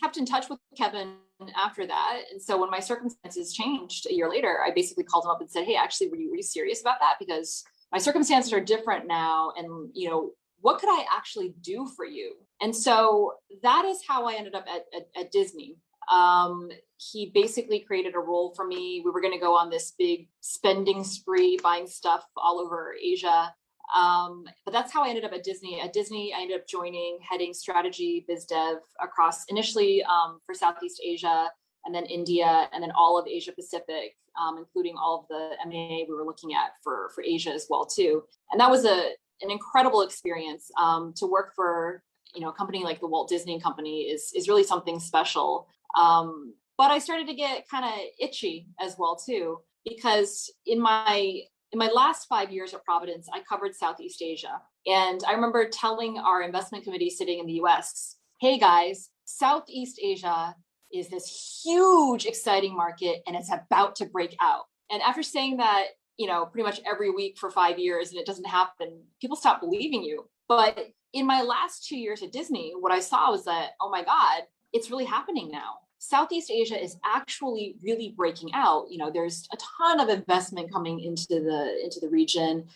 kept 0.00 0.16
in 0.16 0.26
touch 0.26 0.48
with 0.48 0.58
Kevin 0.76 1.14
after 1.56 1.86
that. 1.86 2.22
And 2.32 2.40
so 2.40 2.58
when 2.60 2.70
my 2.70 2.80
circumstances 2.80 3.52
changed 3.52 4.06
a 4.08 4.14
year 4.14 4.28
later, 4.28 4.60
I 4.64 4.70
basically 4.70 5.04
called 5.04 5.24
him 5.24 5.30
up 5.30 5.40
and 5.40 5.50
said, 5.50 5.64
Hey, 5.64 5.76
actually, 5.76 6.08
were 6.08 6.16
you, 6.16 6.42
serious 6.42 6.80
about 6.80 7.00
that? 7.00 7.16
Because 7.18 7.64
my 7.92 7.98
circumstances 7.98 8.52
are 8.52 8.60
different 8.60 9.06
now. 9.06 9.52
And, 9.56 9.90
you 9.94 10.08
know, 10.08 10.30
what 10.60 10.78
could 10.80 10.88
I 10.88 11.04
actually 11.14 11.54
do 11.60 11.86
for 11.96 12.04
you? 12.04 12.34
And 12.60 12.74
so 12.74 13.34
that 13.62 13.84
is 13.84 14.00
how 14.06 14.26
I 14.26 14.34
ended 14.34 14.54
up 14.54 14.66
at, 14.66 14.84
at, 14.94 15.08
at 15.18 15.32
Disney. 15.32 15.76
Um, 16.10 16.70
he 16.98 17.30
basically 17.34 17.80
created 17.80 18.14
a 18.14 18.18
role 18.18 18.54
for 18.54 18.66
me. 18.66 19.02
We 19.04 19.10
were 19.10 19.20
going 19.20 19.34
to 19.34 19.40
go 19.40 19.56
on 19.56 19.70
this 19.70 19.92
big 19.98 20.28
spending 20.40 21.04
spree, 21.04 21.58
buying 21.62 21.86
stuff 21.86 22.24
all 22.36 22.60
over 22.60 22.94
Asia. 23.02 23.52
Um, 23.94 24.44
but 24.64 24.72
that's 24.72 24.92
how 24.92 25.04
I 25.04 25.08
ended 25.08 25.24
up 25.24 25.32
at 25.32 25.44
Disney. 25.44 25.80
At 25.80 25.92
Disney, 25.92 26.32
I 26.34 26.40
ended 26.40 26.60
up 26.60 26.66
joining, 26.66 27.18
heading 27.28 27.54
strategy, 27.54 28.24
biz 28.26 28.44
dev 28.44 28.78
across 29.00 29.44
initially 29.46 30.02
um, 30.04 30.40
for 30.44 30.54
Southeast 30.54 31.00
Asia, 31.04 31.50
and 31.84 31.94
then 31.94 32.04
India, 32.06 32.68
and 32.72 32.82
then 32.82 32.90
all 32.96 33.18
of 33.18 33.28
Asia 33.28 33.52
Pacific, 33.52 34.16
um, 34.40 34.58
including 34.58 34.96
all 34.96 35.20
of 35.20 35.28
the 35.28 35.56
M&A 35.64 36.04
we 36.08 36.14
were 36.14 36.24
looking 36.24 36.52
at 36.54 36.72
for 36.82 37.10
for 37.14 37.22
Asia 37.22 37.52
as 37.52 37.66
well 37.70 37.86
too. 37.86 38.24
And 38.50 38.60
that 38.60 38.70
was 38.70 38.84
a 38.84 39.10
an 39.42 39.50
incredible 39.50 40.02
experience 40.02 40.70
um, 40.80 41.12
to 41.16 41.26
work 41.26 41.52
for 41.54 42.02
you 42.34 42.40
know 42.40 42.48
a 42.48 42.52
company 42.52 42.82
like 42.82 43.00
the 43.00 43.06
Walt 43.06 43.28
Disney 43.28 43.60
Company 43.60 44.02
is 44.02 44.32
is 44.34 44.48
really 44.48 44.64
something 44.64 44.98
special. 44.98 45.68
Um, 45.96 46.54
but 46.76 46.90
I 46.90 46.98
started 46.98 47.26
to 47.28 47.34
get 47.34 47.68
kind 47.68 47.84
of 47.84 47.92
itchy 48.20 48.66
as 48.80 48.96
well 48.98 49.16
too 49.16 49.60
because 49.84 50.52
in 50.66 50.80
my 50.80 51.40
in 51.76 51.78
my 51.78 51.92
last 51.92 52.26
five 52.26 52.50
years 52.50 52.72
at 52.72 52.82
Providence, 52.86 53.28
I 53.30 53.42
covered 53.46 53.74
Southeast 53.74 54.22
Asia. 54.22 54.62
And 54.86 55.20
I 55.28 55.32
remember 55.32 55.68
telling 55.68 56.16
our 56.16 56.40
investment 56.40 56.84
committee 56.84 57.10
sitting 57.10 57.38
in 57.38 57.44
the 57.44 57.60
US, 57.64 58.16
hey 58.40 58.58
guys, 58.58 59.10
Southeast 59.26 60.00
Asia 60.02 60.54
is 60.90 61.10
this 61.10 61.60
huge, 61.62 62.24
exciting 62.24 62.74
market 62.74 63.20
and 63.26 63.36
it's 63.36 63.52
about 63.52 63.94
to 63.96 64.06
break 64.06 64.34
out. 64.40 64.62
And 64.90 65.02
after 65.02 65.22
saying 65.22 65.58
that, 65.58 65.88
you 66.16 66.26
know, 66.26 66.46
pretty 66.46 66.64
much 66.64 66.80
every 66.90 67.10
week 67.10 67.36
for 67.36 67.50
five 67.50 67.78
years 67.78 68.08
and 68.08 68.18
it 68.18 68.24
doesn't 68.24 68.48
happen, 68.48 69.02
people 69.20 69.36
stop 69.36 69.60
believing 69.60 70.02
you. 70.02 70.30
But 70.48 70.92
in 71.12 71.26
my 71.26 71.42
last 71.42 71.86
two 71.86 71.98
years 71.98 72.22
at 72.22 72.32
Disney, 72.32 72.72
what 72.80 72.92
I 72.92 73.00
saw 73.00 73.32
was 73.32 73.44
that, 73.44 73.72
oh 73.82 73.90
my 73.90 74.02
God, 74.02 74.44
it's 74.72 74.90
really 74.90 75.04
happening 75.04 75.50
now. 75.52 75.74
Southeast 75.98 76.50
Asia 76.50 76.80
is 76.82 76.96
actually 77.04 77.76
really 77.82 78.14
breaking 78.16 78.50
out. 78.54 78.86
You 78.90 78.98
know, 78.98 79.10
there's 79.10 79.48
a 79.52 79.56
ton 79.56 80.00
of 80.00 80.08
investment 80.08 80.72
coming 80.72 81.00
into 81.00 81.42
the 81.42 81.80
into 81.82 82.00
the 82.00 82.08
region, 82.08 82.66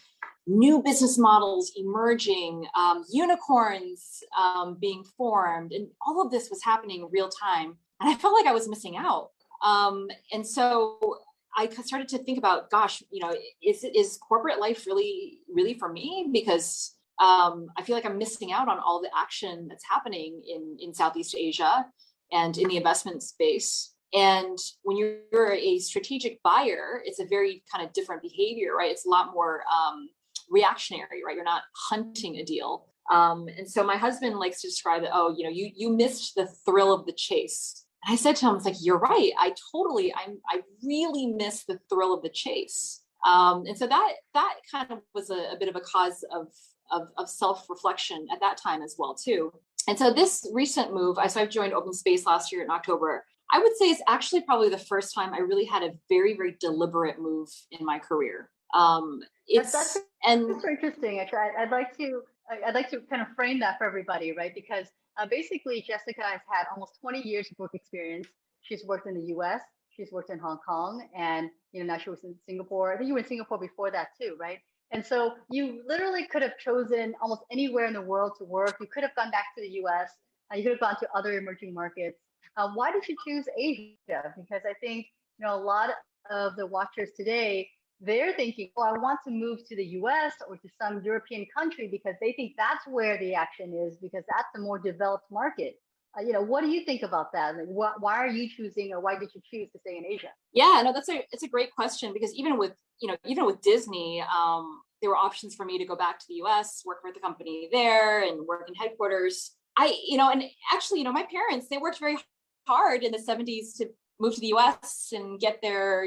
new 0.46 0.82
business 0.82 1.18
models 1.18 1.72
emerging, 1.76 2.66
um, 2.76 3.04
unicorns 3.10 4.22
um, 4.38 4.76
being 4.80 5.04
formed, 5.16 5.72
and 5.72 5.88
all 6.06 6.24
of 6.24 6.30
this 6.30 6.50
was 6.50 6.62
happening 6.62 7.08
real 7.12 7.28
time. 7.28 7.76
And 8.00 8.08
I 8.08 8.14
felt 8.14 8.34
like 8.34 8.46
I 8.46 8.52
was 8.52 8.68
missing 8.68 8.96
out. 8.96 9.30
Um, 9.62 10.08
and 10.32 10.46
so 10.46 11.18
I 11.56 11.68
started 11.68 12.08
to 12.08 12.18
think 12.18 12.38
about, 12.38 12.70
gosh, 12.70 13.02
you 13.10 13.20
know, 13.20 13.34
is 13.62 13.84
is 13.84 14.16
corporate 14.16 14.58
life 14.58 14.86
really 14.86 15.40
really 15.52 15.74
for 15.74 15.92
me? 15.92 16.28
Because 16.32 16.96
um, 17.20 17.68
I 17.76 17.82
feel 17.82 17.94
like 17.94 18.06
I'm 18.06 18.16
missing 18.16 18.50
out 18.50 18.68
on 18.68 18.78
all 18.78 19.02
the 19.02 19.10
action 19.14 19.68
that's 19.68 19.84
happening 19.84 20.42
in 20.48 20.78
in 20.80 20.94
Southeast 20.94 21.34
Asia 21.36 21.84
and 22.32 22.56
in 22.58 22.68
the 22.68 22.76
investment 22.76 23.22
space. 23.22 23.94
And 24.12 24.58
when 24.82 24.96
you're 24.96 25.52
a 25.52 25.78
strategic 25.78 26.42
buyer, 26.42 27.00
it's 27.04 27.20
a 27.20 27.26
very 27.26 27.62
kind 27.72 27.86
of 27.86 27.92
different 27.92 28.22
behavior, 28.22 28.74
right? 28.76 28.90
It's 28.90 29.06
a 29.06 29.08
lot 29.08 29.32
more 29.32 29.62
um, 29.70 30.08
reactionary, 30.50 31.22
right? 31.24 31.36
You're 31.36 31.44
not 31.44 31.62
hunting 31.90 32.36
a 32.36 32.44
deal. 32.44 32.86
Um, 33.10 33.48
and 33.56 33.68
so 33.68 33.84
my 33.84 33.96
husband 33.96 34.36
likes 34.36 34.60
to 34.62 34.68
describe 34.68 35.02
it. 35.02 35.10
Oh, 35.12 35.34
you 35.36 35.44
know, 35.44 35.50
you 35.50 35.70
you 35.74 35.90
missed 35.90 36.34
the 36.36 36.48
thrill 36.64 36.92
of 36.92 37.06
the 37.06 37.12
chase. 37.12 37.84
And 38.04 38.14
I 38.14 38.16
said 38.16 38.36
to 38.36 38.48
him, 38.48 38.56
"It's 38.56 38.64
like 38.64 38.76
you're 38.80 38.98
right. 38.98 39.32
I 39.38 39.54
totally, 39.72 40.14
I'm 40.14 40.38
I 40.48 40.60
really 40.82 41.26
miss 41.26 41.64
the 41.64 41.78
thrill 41.88 42.14
of 42.14 42.22
the 42.22 42.30
chase." 42.30 43.02
Um, 43.26 43.66
and 43.66 43.76
so 43.76 43.86
that 43.86 44.12
that 44.34 44.54
kind 44.70 44.90
of 44.90 45.00
was 45.14 45.30
a, 45.30 45.52
a 45.52 45.56
bit 45.58 45.68
of 45.68 45.76
a 45.76 45.80
cause 45.80 46.24
of 46.32 46.48
of, 46.92 47.08
of 47.16 47.28
self 47.28 47.68
reflection 47.68 48.26
at 48.32 48.40
that 48.40 48.56
time 48.56 48.82
as 48.82 48.96
well 48.98 49.14
too. 49.14 49.52
And 49.90 49.98
so 49.98 50.12
this 50.12 50.48
recent 50.52 50.94
move, 50.94 51.18
I 51.18 51.26
so 51.26 51.40
I've 51.40 51.50
joined 51.50 51.72
Openspace 51.72 52.24
last 52.24 52.52
year 52.52 52.62
in 52.62 52.70
October. 52.70 53.24
I 53.52 53.58
would 53.58 53.76
say 53.76 53.86
it's 53.86 54.00
actually 54.06 54.42
probably 54.42 54.68
the 54.68 54.78
first 54.78 55.12
time 55.12 55.34
I 55.34 55.38
really 55.38 55.64
had 55.64 55.82
a 55.82 55.90
very, 56.08 56.36
very 56.36 56.56
deliberate 56.60 57.18
move 57.18 57.48
in 57.72 57.84
my 57.84 57.98
career. 57.98 58.50
Um, 58.72 59.20
it's 59.48 59.72
that's, 59.72 59.94
that's, 59.94 60.06
and 60.24 60.48
that's 60.48 60.64
interesting. 60.64 61.18
Actually, 61.18 61.40
I'd 61.58 61.72
like 61.72 61.96
to 61.96 62.22
I'd 62.64 62.74
like 62.76 62.88
to 62.90 63.00
kind 63.00 63.20
of 63.20 63.26
frame 63.34 63.58
that 63.60 63.78
for 63.78 63.84
everybody, 63.84 64.30
right? 64.30 64.54
Because 64.54 64.86
uh, 65.18 65.26
basically, 65.26 65.84
Jessica 65.84 66.22
has 66.22 66.40
had 66.48 66.66
almost 66.72 67.00
20 67.00 67.26
years 67.26 67.48
of 67.50 67.58
work 67.58 67.72
experience. 67.74 68.28
She's 68.60 68.84
worked 68.84 69.08
in 69.08 69.14
the 69.14 69.24
U.S., 69.34 69.60
she's 69.88 70.12
worked 70.12 70.30
in 70.30 70.38
Hong 70.38 70.60
Kong, 70.64 71.08
and 71.16 71.50
you 71.72 71.82
know 71.82 71.92
now 71.92 71.98
she 71.98 72.10
was 72.10 72.22
in 72.22 72.36
Singapore. 72.46 72.94
I 72.94 72.96
think 72.96 73.08
you 73.08 73.14
were 73.14 73.20
in 73.20 73.26
Singapore 73.26 73.58
before 73.58 73.90
that 73.90 74.10
too, 74.20 74.36
right? 74.38 74.60
And 74.92 75.04
so 75.04 75.34
you 75.50 75.82
literally 75.86 76.26
could 76.26 76.42
have 76.42 76.58
chosen 76.58 77.14
almost 77.22 77.42
anywhere 77.52 77.86
in 77.86 77.92
the 77.92 78.02
world 78.02 78.32
to 78.38 78.44
work. 78.44 78.76
You 78.80 78.86
could 78.92 79.02
have 79.02 79.14
gone 79.14 79.30
back 79.30 79.46
to 79.56 79.62
the 79.62 79.68
US. 79.84 80.10
Uh, 80.52 80.56
you 80.56 80.64
could 80.64 80.72
have 80.72 80.80
gone 80.80 80.96
to 81.00 81.08
other 81.14 81.38
emerging 81.38 81.72
markets. 81.72 82.18
Um, 82.56 82.74
why 82.74 82.90
did 82.90 83.06
you 83.06 83.16
choose 83.26 83.46
Asia? 83.56 84.34
Because 84.36 84.62
I 84.68 84.74
think 84.80 85.06
you 85.38 85.46
know 85.46 85.54
a 85.54 85.62
lot 85.62 85.90
of 86.30 86.56
the 86.56 86.66
watchers 86.66 87.10
today 87.16 87.68
they're 88.00 88.32
thinking, 88.32 88.70
oh, 88.76 88.82
I 88.82 88.98
want 88.98 89.20
to 89.26 89.30
move 89.30 89.60
to 89.68 89.76
the 89.76 89.84
US 89.84 90.32
or 90.48 90.56
to 90.56 90.68
some 90.80 91.02
European 91.04 91.46
country 91.54 91.88
because 91.88 92.14
they 92.20 92.32
think 92.32 92.54
that's 92.56 92.86
where 92.86 93.18
the 93.18 93.34
action 93.34 93.74
is 93.74 93.96
because 93.98 94.24
that's 94.28 94.48
a 94.56 94.58
more 94.58 94.78
developed 94.78 95.30
market. 95.30 95.74
Uh, 96.16 96.22
you 96.22 96.32
know, 96.32 96.42
what 96.42 96.62
do 96.62 96.68
you 96.68 96.84
think 96.84 97.02
about 97.02 97.32
that? 97.32 97.56
Like, 97.56 97.66
wh- 97.68 98.02
why 98.02 98.16
are 98.16 98.28
you 98.28 98.48
choosing 98.48 98.92
or 98.92 99.00
why 99.00 99.18
did 99.18 99.30
you 99.34 99.40
choose 99.48 99.70
to 99.72 99.78
stay 99.78 99.96
in 99.96 100.04
Asia? 100.04 100.30
Yeah, 100.52 100.82
no, 100.84 100.92
that's 100.92 101.08
a 101.08 101.24
it's 101.30 101.44
a 101.44 101.48
great 101.48 101.72
question 101.72 102.12
because 102.12 102.34
even 102.34 102.58
with 102.58 102.72
you 103.00 103.08
know, 103.08 103.16
even 103.24 103.46
with 103.46 103.60
Disney, 103.62 104.22
um, 104.22 104.80
there 105.00 105.10
were 105.10 105.16
options 105.16 105.54
for 105.54 105.64
me 105.64 105.78
to 105.78 105.84
go 105.84 105.96
back 105.96 106.18
to 106.18 106.26
the 106.28 106.34
US, 106.42 106.82
work 106.84 106.98
with 107.04 107.14
the 107.14 107.20
company 107.20 107.68
there 107.72 108.22
and 108.22 108.46
work 108.46 108.68
in 108.68 108.74
headquarters. 108.74 109.52
I, 109.76 109.96
you 110.06 110.16
know, 110.16 110.30
and 110.30 110.42
actually, 110.72 110.98
you 110.98 111.04
know, 111.04 111.12
my 111.12 111.26
parents, 111.30 111.68
they 111.68 111.78
worked 111.78 111.98
very 111.98 112.18
hard 112.66 113.02
in 113.02 113.12
the 113.12 113.18
70s 113.18 113.76
to 113.78 113.86
move 114.18 114.34
to 114.34 114.40
the 114.40 114.48
US 114.48 115.10
and 115.12 115.40
get 115.40 115.62
their 115.62 116.04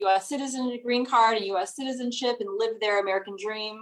US 0.00 0.28
citizen 0.28 0.78
green 0.84 1.06
card 1.06 1.38
and 1.38 1.46
US 1.46 1.74
citizenship 1.74 2.36
and 2.40 2.48
live 2.58 2.80
their 2.80 3.00
American 3.00 3.36
dream. 3.42 3.80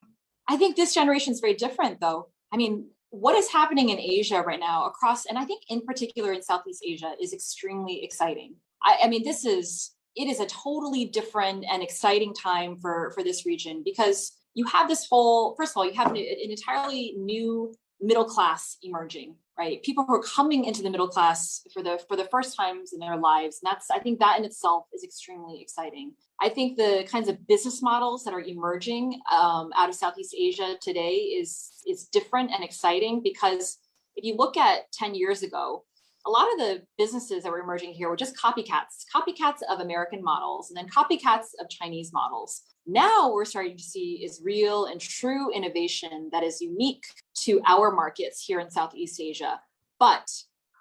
I 0.48 0.56
think 0.56 0.76
this 0.76 0.94
generation 0.94 1.32
is 1.32 1.40
very 1.40 1.54
different 1.54 2.00
though. 2.00 2.28
I 2.52 2.56
mean, 2.56 2.90
what 3.12 3.36
is 3.36 3.48
happening 3.48 3.90
in 3.90 4.00
Asia 4.00 4.40
right 4.40 4.58
now 4.58 4.86
across, 4.86 5.26
and 5.26 5.38
I 5.38 5.44
think 5.44 5.62
in 5.68 5.82
particular 5.82 6.32
in 6.32 6.42
Southeast 6.42 6.82
Asia 6.84 7.12
is 7.20 7.34
extremely 7.34 8.02
exciting. 8.02 8.54
I, 8.82 9.00
I 9.04 9.08
mean, 9.08 9.22
this 9.22 9.44
is 9.44 9.92
it 10.16 10.28
is 10.28 10.40
a 10.40 10.46
totally 10.46 11.04
different 11.04 11.64
and 11.70 11.82
exciting 11.82 12.34
time 12.34 12.76
for 12.76 13.12
for 13.14 13.22
this 13.22 13.44
region 13.44 13.82
because 13.84 14.32
you 14.54 14.64
have 14.66 14.88
this 14.88 15.06
whole 15.08 15.54
first 15.56 15.72
of 15.72 15.76
all 15.76 15.86
you 15.86 15.94
have 15.94 16.10
an, 16.10 16.16
an 16.16 16.50
entirely 16.50 17.14
new 17.18 17.74
middle 18.02 18.24
class 18.24 18.76
emerging 18.82 19.36
right? 19.58 19.82
People 19.82 20.04
who 20.04 20.14
are 20.14 20.22
coming 20.22 20.64
into 20.64 20.82
the 20.82 20.90
middle 20.90 21.08
class 21.08 21.62
for 21.72 21.82
the 21.82 22.00
for 22.08 22.16
the 22.16 22.24
first 22.24 22.56
times 22.56 22.92
in 22.92 22.98
their 22.98 23.16
lives. 23.16 23.60
And 23.62 23.70
that's 23.70 23.90
i 23.90 23.98
think 23.98 24.18
that 24.18 24.38
in 24.38 24.44
itself 24.44 24.86
is 24.94 25.04
extremely 25.04 25.60
exciting. 25.60 26.12
I 26.40 26.48
think 26.48 26.76
the 26.76 27.06
kinds 27.08 27.28
of 27.28 27.46
business 27.46 27.82
models 27.82 28.24
that 28.24 28.34
are 28.34 28.40
emerging 28.40 29.20
um, 29.30 29.70
out 29.76 29.88
of 29.88 29.94
southeast 29.94 30.34
asia 30.38 30.76
today 30.80 31.14
is 31.40 31.82
is 31.86 32.04
different 32.04 32.50
and 32.50 32.64
exciting 32.64 33.20
because 33.22 33.78
if 34.16 34.24
you 34.24 34.34
look 34.36 34.56
at 34.56 34.90
10 34.92 35.14
years 35.14 35.42
ago 35.42 35.84
a 36.26 36.30
lot 36.30 36.52
of 36.52 36.58
the 36.58 36.82
businesses 36.98 37.42
that 37.42 37.50
were 37.50 37.60
emerging 37.60 37.92
here 37.92 38.08
were 38.08 38.16
just 38.16 38.36
copycats, 38.36 39.04
copycats 39.14 39.58
of 39.68 39.80
American 39.80 40.22
models 40.22 40.70
and 40.70 40.76
then 40.76 40.88
copycats 40.88 41.48
of 41.60 41.68
Chinese 41.68 42.12
models. 42.12 42.62
Now 42.86 43.32
we're 43.32 43.44
starting 43.44 43.76
to 43.76 43.82
see 43.82 44.22
is 44.24 44.40
real 44.44 44.86
and 44.86 45.00
true 45.00 45.52
innovation 45.52 46.28
that 46.32 46.42
is 46.42 46.60
unique 46.60 47.04
to 47.42 47.60
our 47.66 47.90
markets 47.90 48.44
here 48.44 48.60
in 48.60 48.70
Southeast 48.70 49.20
Asia, 49.20 49.60
but 49.98 50.30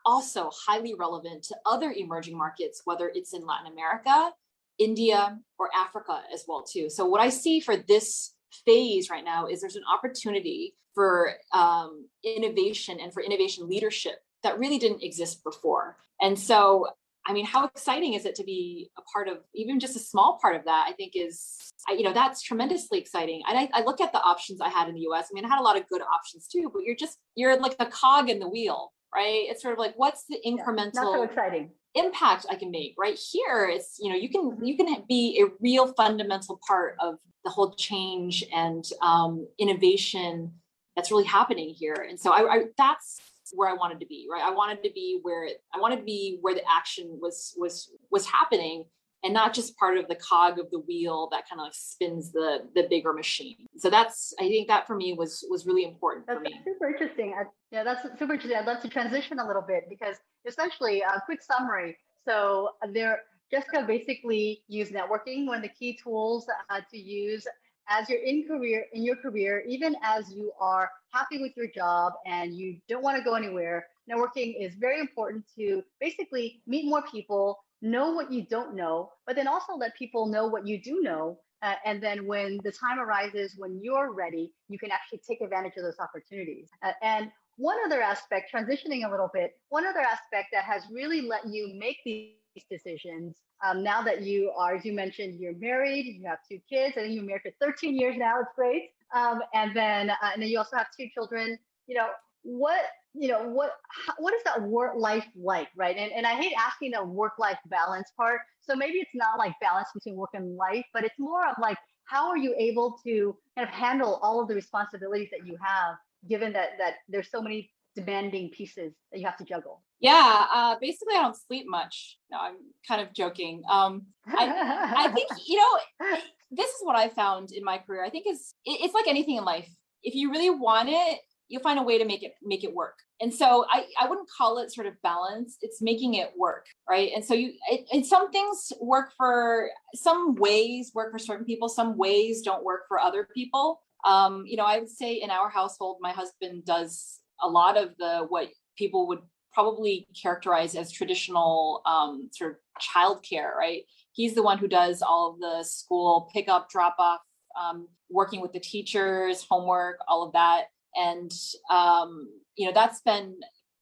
also 0.06 0.50
highly 0.68 0.94
relevant 0.94 1.44
to 1.44 1.56
other 1.66 1.92
emerging 1.92 2.38
markets, 2.38 2.82
whether 2.86 3.12
it's 3.14 3.34
in 3.34 3.46
Latin 3.46 3.72
America, 3.72 4.32
India, 4.78 5.38
or 5.58 5.70
Africa 5.76 6.22
as 6.34 6.46
well 6.48 6.64
too. 6.64 6.90
So 6.90 7.06
what 7.06 7.22
I 7.22 7.30
see 7.30 7.60
for 7.60 7.78
this 7.78 8.34
phase 8.66 9.10
right 9.10 9.24
now 9.24 9.48
is 9.48 9.62
there's 9.62 9.76
an 9.76 9.84
opportunity 9.92 10.76
for 10.94 11.34
um, 11.54 12.08
innovation 12.24 13.00
and 13.00 13.14
for 13.14 13.24
innovation 13.24 13.68
leadership 13.68 14.20
that 14.44 14.60
really 14.60 14.78
didn't 14.78 15.04
exist 15.04 15.44
before. 15.44 15.98
And 16.20 16.38
so, 16.38 16.88
I 17.26 17.34
mean, 17.34 17.46
how 17.46 17.66
exciting 17.66 18.14
is 18.14 18.26
it 18.26 18.36
to 18.36 18.44
be 18.44 18.90
a 18.98 19.02
part 19.14 19.28
of 19.28 19.38
even 19.54 19.80
just 19.80 19.96
a 19.96 20.00
small 20.00 20.40
part 20.42 20.56
of 20.56 20.66
that? 20.66 20.88
I 20.90 20.94
think 20.94 21.14
is, 21.16 21.72
you 21.90 22.04
know, 22.04 22.14
that's 22.14 22.42
tremendously 22.42 23.00
exciting. 23.00 23.44
And 23.48 23.58
I, 23.58 23.70
I 23.74 23.84
look 23.84 24.02
at 24.02 24.12
the 24.12 24.22
options 24.22 24.62
I 24.62 24.70
had 24.70 24.88
in 24.88 24.96
the 24.96 25.02
US. 25.12 25.28
I 25.32 25.34
mean, 25.34 25.46
I 25.46 25.50
had 25.50 25.60
a 25.60 25.64
lot 25.64 25.78
of 25.78 25.88
good 25.88 26.02
options 26.02 26.48
too, 26.48 26.72
but 26.74 26.84
you're 26.84 26.96
just, 26.96 27.18
you're 27.36 27.60
like 27.60 27.76
a 27.80 27.86
cog 27.86 28.30
in 28.30 28.40
the 28.40 28.50
wheel, 28.50 28.92
right? 29.14 29.46
It's 29.50 29.62
sort 29.62 29.74
of 29.74 29.80
like, 29.80 29.94
what's 29.98 30.26
the 30.30 30.40
incremental 30.46 30.94
yeah, 30.96 31.02
so 31.02 31.24
exciting 31.24 31.72
impact 31.94 32.46
I 32.50 32.56
can 32.56 32.72
make 32.72 32.96
right 32.98 33.18
here? 33.18 33.70
It's, 33.72 33.98
you 34.00 34.10
know, 34.10 34.16
you 34.16 34.30
can, 34.30 34.58
you 34.66 34.78
can 34.78 35.04
be 35.08 35.44
a 35.46 35.52
real 35.60 35.94
fundamental 35.94 36.60
part 36.68 36.96
of 37.00 37.16
the 37.44 37.52
whole 37.52 37.74
change 37.76 38.44
and 38.54 38.84
um, 39.02 39.48
innovation 39.60 40.54
that's 40.96 41.12
really 41.12 41.26
happening 41.26 41.74
here. 41.74 42.06
And 42.08 42.20
so 42.20 42.32
I, 42.32 42.56
I 42.56 42.64
that's 42.78 43.20
where 43.54 43.70
I 43.70 43.74
wanted 43.74 44.00
to 44.00 44.06
be, 44.06 44.28
right? 44.32 44.44
I 44.44 44.52
wanted 44.52 44.84
to 44.84 44.92
be 44.94 45.20
where 45.22 45.48
I 45.74 45.80
wanted 45.80 45.98
to 45.98 46.04
be 46.04 46.38
where 46.42 46.56
the 46.56 46.64
action 46.70 47.18
was 47.22 47.56
was 47.58 47.92
was 48.10 48.26
happening 48.26 48.86
and 49.24 49.34
not 49.34 49.54
just 49.54 49.78
part 49.78 49.98
of 49.98 50.08
the 50.08 50.16
cog 50.16 50.60
of 50.60 50.70
the 50.72 50.80
wheel 50.80 51.30
that 51.32 51.48
kind 51.48 51.60
of 51.60 51.66
like 51.66 51.76
spins 51.76 52.32
the 52.32 52.68
the 52.76 52.88
bigger 52.90 53.14
machine. 53.14 53.68
So 53.78 53.90
that's 53.90 54.34
I 54.40 54.48
think 54.48 54.68
that 54.68 54.88
for 54.88 54.96
me 54.96 55.14
was 55.14 55.46
was 55.50 55.66
really 55.66 55.84
important 55.84 56.28
that's 56.28 56.38
for 56.38 56.44
me. 56.44 56.60
Super 56.66 56.88
interesting. 56.88 57.34
I, 57.38 57.44
yeah, 57.72 57.84
that's 57.84 58.04
super 58.18 58.34
interesting. 58.34 58.58
I'd 58.58 58.66
love 58.66 58.82
to 58.82 58.90
transition 58.90 59.40
a 59.40 59.48
little 59.48 59.64
bit 59.66 59.86
because 59.90 60.16
essentially 60.46 61.02
a 61.02 61.22
quick 61.26 61.42
summary. 61.42 61.98
So 62.26 62.70
there 62.94 63.20
Jessica 63.52 63.84
basically 63.86 64.64
used 64.68 64.94
networking, 64.94 65.46
one 65.46 65.58
of 65.58 65.64
the 65.64 65.70
key 65.70 66.00
tools 66.02 66.48
uh, 66.70 66.80
to 66.90 66.98
use 66.98 67.46
as 67.88 68.10
you're 68.10 68.24
in 68.24 68.48
career 68.48 68.86
in 68.94 69.04
your 69.04 69.16
career, 69.16 69.64
even 69.68 69.96
as 70.04 70.32
you 70.34 70.52
are 70.60 70.90
happy 71.12 71.42
with 71.42 71.52
your 71.56 71.68
job 71.68 72.14
and 72.26 72.56
you 72.56 72.78
don't 72.88 73.04
want 73.04 73.18
to 73.18 73.24
go 73.24 73.36
anywhere. 73.36 73.88
Networking 74.10 74.56
is 74.60 74.74
very 74.76 75.00
important 75.00 75.46
to 75.58 75.84
basically 76.00 76.62
meet 76.68 76.86
more 76.86 77.04
people, 77.12 77.60
know 77.82 78.12
what 78.12 78.32
you 78.32 78.46
don't 78.46 78.76
know, 78.76 79.12
but 79.26 79.36
then 79.36 79.48
also 79.48 79.74
let 79.76 79.96
people 79.96 80.26
know 80.26 80.48
what 80.48 80.66
you 80.66 80.82
do 80.82 81.02
know. 81.02 81.40
Uh, 81.62 81.76
and 81.86 82.02
then 82.02 82.26
when 82.26 82.60
the 82.64 82.72
time 82.72 83.00
arises, 83.00 83.54
when 83.58 83.80
you're 83.84 84.14
ready, 84.14 84.52
you 84.68 84.80
can 84.80 84.92
actually 84.92 85.22
take 85.28 85.42
advantage 85.42 85.74
of 85.78 85.84
those 85.84 86.00
opportunities. 86.00 86.70
Uh, 86.84 86.92
and 87.04 87.32
one 87.58 87.78
other 87.86 88.02
aspect, 88.02 88.52
transitioning 88.52 89.06
a 89.06 89.12
little 89.12 89.30
bit, 89.32 89.52
one 89.70 89.86
other 89.86 90.00
aspect 90.00 90.48
that 90.52 90.64
has 90.64 90.84
really 90.92 91.22
let 91.22 91.46
you 91.48 91.72
make 91.78 91.98
these 92.04 92.32
decisions 92.70 93.36
um, 93.64 93.84
now 93.84 94.02
that 94.02 94.22
you 94.22 94.52
are, 94.58 94.76
as 94.76 94.86
you 94.86 94.94
mentioned, 94.94 95.40
you're 95.40 95.56
married, 95.56 96.06
you 96.06 96.28
have 96.28 96.40
two 96.50 96.60
kids, 96.70 96.96
I 96.98 97.02
think 97.02 97.14
you're 97.14 97.24
married 97.24 97.44
for 97.44 97.52
13 97.62 97.96
years 97.96 98.16
now. 98.18 98.40
It's 98.40 98.50
great. 98.56 98.92
Um, 99.14 99.42
and 99.54 99.76
then, 99.76 100.10
uh, 100.10 100.16
and 100.34 100.42
then 100.42 100.50
you 100.50 100.58
also 100.58 100.78
have 100.78 100.88
two 100.98 101.08
children. 101.14 101.58
You 101.88 101.98
know, 101.98 102.08
what, 102.44 102.82
you 103.14 103.28
know, 103.28 103.44
what, 103.44 103.74
how, 103.90 104.14
what 104.18 104.34
is 104.34 104.42
that 104.46 104.62
work 104.64 104.94
life 104.98 105.26
like, 105.36 105.68
right? 105.76 105.96
And, 105.96 106.12
and 106.12 106.26
I 106.26 106.34
hate 106.34 106.54
asking 106.58 106.92
the 106.92 107.04
work 107.04 107.34
life 107.38 107.58
balance 107.68 108.12
part. 108.18 108.40
So 108.62 108.76
maybe 108.76 108.98
it's 108.98 109.12
not 109.14 109.38
like 109.38 109.54
balance 109.62 109.90
between 109.94 110.16
work 110.16 110.32
and 110.34 110.56
life, 110.56 110.86
but 110.94 111.04
it's 111.04 111.20
more 111.20 111.48
of 111.48 111.56
like, 111.62 111.78
how 112.06 112.30
are 112.30 112.38
you 112.38 112.56
able 112.58 113.00
to 113.04 113.38
kind 113.56 113.68
of 113.68 113.74
handle 113.74 114.20
all 114.24 114.42
of 114.42 114.48
the 114.48 114.56
responsibilities 114.56 115.30
that 115.32 115.46
you 115.46 115.56
have, 115.64 115.96
given 116.28 116.52
that 116.54 116.72
that 116.78 116.96
there's 117.08 117.30
so 117.30 117.42
many 117.42 117.72
demanding 117.96 118.50
pieces 118.50 118.94
that 119.12 119.20
you 119.20 119.26
have 119.26 119.38
to 119.38 119.46
juggle? 119.46 119.84
Yeah, 120.00 120.46
uh, 120.54 120.76
basically, 120.82 121.16
I 121.16 121.22
don't 121.22 121.36
sleep 121.36 121.66
much. 121.68 122.18
No, 122.32 122.38
I'm 122.40 122.56
kind 122.88 123.02
of 123.02 123.14
joking. 123.14 123.62
Um, 123.70 124.08
I, 124.28 125.06
I 125.08 125.12
think 125.12 125.30
you 125.48 125.58
know 125.58 126.18
this 126.52 126.70
is 126.70 126.82
what 126.84 126.96
I 126.96 127.10
found 127.10 127.52
in 127.52 127.64
my 127.64 127.78
career. 127.78 128.04
I 128.04 128.10
think 128.10 128.26
is 128.28 128.54
it, 128.66 128.80
it's 128.82 128.94
like 128.94 129.08
anything 129.08 129.38
in 129.38 129.46
life. 129.46 129.70
If 130.04 130.16
you 130.16 130.32
really 130.32 130.50
want 130.50 130.90
it, 130.90 131.20
you'll 131.48 131.62
find 131.62 131.80
a 131.80 131.84
way 131.84 131.98
to 131.98 132.06
make 132.06 132.24
it 132.24 132.34
make 132.42 132.64
it 132.64 132.74
work. 132.74 132.98
And 133.20 133.34
so 133.34 133.66
I 133.70 133.86
I 134.00 134.08
wouldn't 134.08 134.30
call 134.36 134.58
it 134.58 134.72
sort 134.72 134.88
of 134.88 134.94
balance. 135.04 135.58
It's 135.62 135.82
making 135.82 136.16
it 136.16 136.32
work, 136.38 136.66
right? 136.90 137.12
And 137.14 137.24
so 137.24 137.34
you 137.34 137.54
it, 137.70 137.86
and 137.92 138.06
some 138.06 138.32
things 138.32 138.74
work 138.82 139.12
for 139.18 139.70
some 139.94 140.36
ways 140.36 140.92
work 140.96 141.12
for 141.12 141.20
certain 141.20 141.46
people. 141.46 141.70
Some 141.70 141.98
ways 141.98 142.42
don't 142.42 142.64
work 142.64 142.82
for 142.88 143.00
other 143.00 143.28
people. 143.36 143.82
Um, 144.04 144.46
you 144.48 144.58
know, 144.58 144.66
I 144.66 144.80
would 144.80 144.90
say 144.90 145.14
in 145.14 145.30
our 145.30 145.50
household, 145.50 145.98
my 146.02 146.12
husband 146.12 146.66
does 146.66 147.21
a 147.42 147.48
lot 147.48 147.78
of 147.78 147.96
the 147.98 148.26
what 148.30 148.50
people 148.78 149.08
would 149.08 149.20
probably 149.54 150.08
characterize 150.20 150.76
as 150.76 150.92
traditional 150.92 151.82
um, 151.86 152.30
sort 152.32 152.52
of 152.52 152.58
childcare, 152.82 153.54
right? 153.58 153.84
He's 154.14 154.34
the 154.34 154.44
one 154.44 154.58
who 154.58 154.68
does 154.68 155.02
all 155.02 155.34
of 155.34 155.40
the 155.40 155.64
school 155.64 156.30
pickup, 156.34 156.70
drop 156.70 156.96
off, 157.00 157.20
um, 157.60 157.88
working 158.10 158.42
with 158.42 158.54
the 158.54 158.60
teachers, 158.60 159.46
homework, 159.50 159.98
all 160.08 160.24
of 160.24 160.34
that. 160.34 160.66
And, 160.96 161.32
um, 161.70 162.30
you 162.56 162.66
know, 162.66 162.74
that's 162.74 163.02
been, 163.02 163.36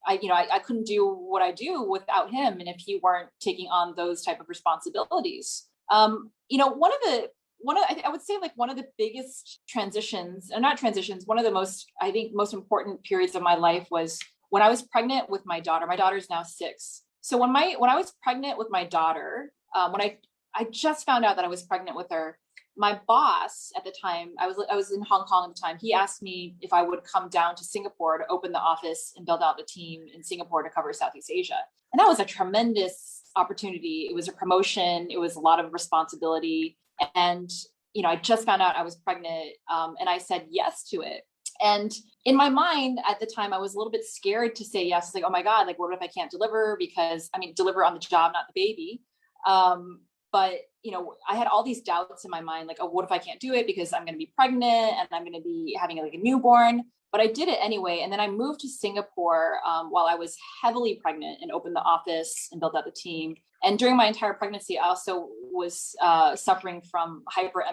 I, 0.08 0.19
you 0.22 0.30
know, 0.30 0.36
I, 0.36 0.48
I 0.54 0.60
couldn't 0.60 0.88
do 0.88 1.08
what 1.08 1.41
I 1.41 1.52
do 1.52 1.84
without 1.84 2.32
him. 2.32 2.60
And 2.60 2.67
if 2.67 2.78
he 2.78 3.00
weren't 3.02 3.30
taking 3.39 3.67
on 3.67 3.93
those 3.95 4.24
type 4.24 4.39
of 4.39 4.50
responsibilities, 4.50 5.67
um, 5.91 6.32
you 6.50 6.58
know, 6.58 6.67
one 6.67 6.91
of 6.91 7.00
the 7.04 7.30
one 7.62 7.78
of 7.78 7.84
I, 8.06 8.10
would 8.10 8.22
say 8.22 8.38
like 8.41 8.54
one 8.56 8.69
of 8.69 8.78
the 8.78 8.88
biggest 8.98 9.62
transitions, 9.67 10.52
or 10.54 10.60
not 10.60 10.78
transitions, 10.78 11.26
one 11.26 11.38
of 11.38 11.45
the 11.45 11.52
most 11.52 11.91
I 12.02 12.12
think 12.12 12.34
most 12.34 12.54
important 12.54 13.04
periods 13.04 13.36
of 13.36 13.41
my 13.41 13.56
life 13.56 13.88
was 13.91 14.19
when 14.50 14.63
I 14.63 14.69
was 14.69 14.82
pregnant 14.82 15.30
with 15.30 15.45
my 15.45 15.60
daughter. 15.60 15.86
My 15.86 15.95
daughter 15.95 16.17
is 16.17 16.30
now 16.30 16.43
six. 16.43 17.04
So 17.22 17.38
when 17.38 17.52
my 17.52 17.76
when 17.78 17.89
I 17.89 17.95
was 17.95 18.13
pregnant 18.24 18.58
with 18.58 18.67
my 18.69 18.86
daughter, 18.86 19.52
um, 19.76 19.91
when 19.91 20.02
I 20.02 20.17
I 20.56 20.65
just 20.72 21.06
found 21.06 21.26
out 21.26 21.36
that 21.36 21.45
I 21.45 21.50
was 21.50 21.63
pregnant 21.63 21.98
with 21.98 22.08
her, 22.12 22.38
my 22.78 23.00
boss 23.08 23.72
at 23.76 23.84
the 23.84 23.93
time, 24.02 24.30
I 24.39 24.48
was 24.48 24.63
I 24.72 24.76
was 24.76 24.91
in 24.91 25.02
Hong 25.04 25.26
Kong 25.26 25.50
at 25.50 25.56
the 25.56 25.62
time. 25.62 25.78
He 25.80 25.93
asked 25.93 26.22
me 26.24 26.56
if 26.62 26.72
I 26.72 26.82
would 26.82 27.04
come 27.04 27.30
down 27.30 27.56
to 27.56 27.63
Singapore 27.63 28.19
to 28.19 28.26
open 28.30 28.54
the 28.54 28.60
office 28.60 29.13
and 29.17 29.26
build 29.26 29.41
out 29.43 29.58
the 29.58 29.67
team 29.67 30.06
in 30.15 30.24
Singapore 30.24 30.63
to 30.63 30.69
cover 30.69 30.93
Southeast 30.93 31.30
Asia. 31.30 31.60
And 31.91 32.00
that 32.00 32.08
was 32.08 32.19
a 32.19 32.26
tremendous 32.26 33.24
opportunity. 33.36 34.08
It 34.10 34.15
was 34.15 34.28
a 34.28 34.32
promotion. 34.32 35.08
It 35.10 35.19
was 35.19 35.36
a 35.36 35.39
lot 35.39 35.63
of 35.63 35.74
responsibility 35.74 36.78
and 37.15 37.49
you 37.93 38.01
know 38.01 38.09
i 38.09 38.15
just 38.15 38.45
found 38.45 38.62
out 38.62 38.75
i 38.75 38.83
was 38.83 38.95
pregnant 38.95 39.49
um, 39.71 39.95
and 39.99 40.09
i 40.09 40.17
said 40.17 40.45
yes 40.49 40.88
to 40.89 41.01
it. 41.01 41.21
And 41.62 41.91
in 42.23 42.38
my 42.38 42.49
mind 42.49 42.99
at 43.09 43.19
the 43.19 43.25
time 43.25 43.53
i 43.53 43.57
was 43.57 43.73
a 43.73 43.77
little 43.77 43.91
bit 43.91 44.05
scared 44.05 44.55
to 44.55 44.65
say 44.65 44.85
yes. 44.85 45.07
It's 45.07 45.15
like 45.15 45.23
oh 45.25 45.29
my 45.29 45.43
god 45.43 45.67
like 45.67 45.79
what 45.79 45.93
if 45.93 46.01
i 46.01 46.07
can't 46.07 46.31
deliver? 46.31 46.75
Because 46.79 47.29
i 47.33 47.39
mean 47.39 47.53
deliver 47.55 47.83
on 47.83 47.93
the 47.93 47.99
job 47.99 48.33
not 48.33 48.45
the 48.47 48.59
baby. 48.59 49.01
Um, 49.47 50.01
but 50.31 50.53
you 50.83 50.91
know 50.91 51.15
i 51.29 51.35
had 51.35 51.47
all 51.47 51.63
these 51.63 51.81
doubts 51.81 52.23
in 52.23 52.31
my 52.31 52.41
mind 52.41 52.67
like 52.67 52.77
oh 52.79 52.85
what 52.85 53.05
if 53.05 53.12
i 53.12 53.17
can't 53.17 53.39
do 53.39 53.53
it 53.53 53.67
because 53.67 53.93
i'm 53.93 54.05
going 54.05 54.13
to 54.13 54.19
be 54.19 54.31
pregnant 54.35 54.93
and 54.97 55.07
i'm 55.12 55.23
going 55.23 55.33
to 55.33 55.41
be 55.41 55.77
having 55.79 55.97
like 55.97 56.13
a 56.13 56.17
newborn? 56.17 56.83
But 57.12 57.21
i 57.21 57.27
did 57.27 57.47
it 57.49 57.57
anyway 57.62 58.01
and 58.03 58.13
then 58.13 58.19
i 58.19 58.27
moved 58.27 58.59
to 58.62 58.69
singapore 58.69 59.59
um, 59.67 59.89
while 59.89 60.05
i 60.05 60.15
was 60.15 60.38
heavily 60.62 60.99
pregnant 61.01 61.39
and 61.41 61.51
opened 61.51 61.75
the 61.75 61.81
office 61.81 62.49
and 62.51 62.59
built 62.62 62.75
out 62.75 62.85
the 62.85 62.91
team 62.91 63.35
and 63.63 63.78
during 63.78 63.98
my 63.98 64.06
entire 64.06 64.34
pregnancy, 64.34 64.78
I 64.80 64.88
also 64.88 65.28
was 65.52 65.95
uh, 66.02 66.36
suffering 66.36 66.82
from 66.89 67.24
hyper 67.28 67.63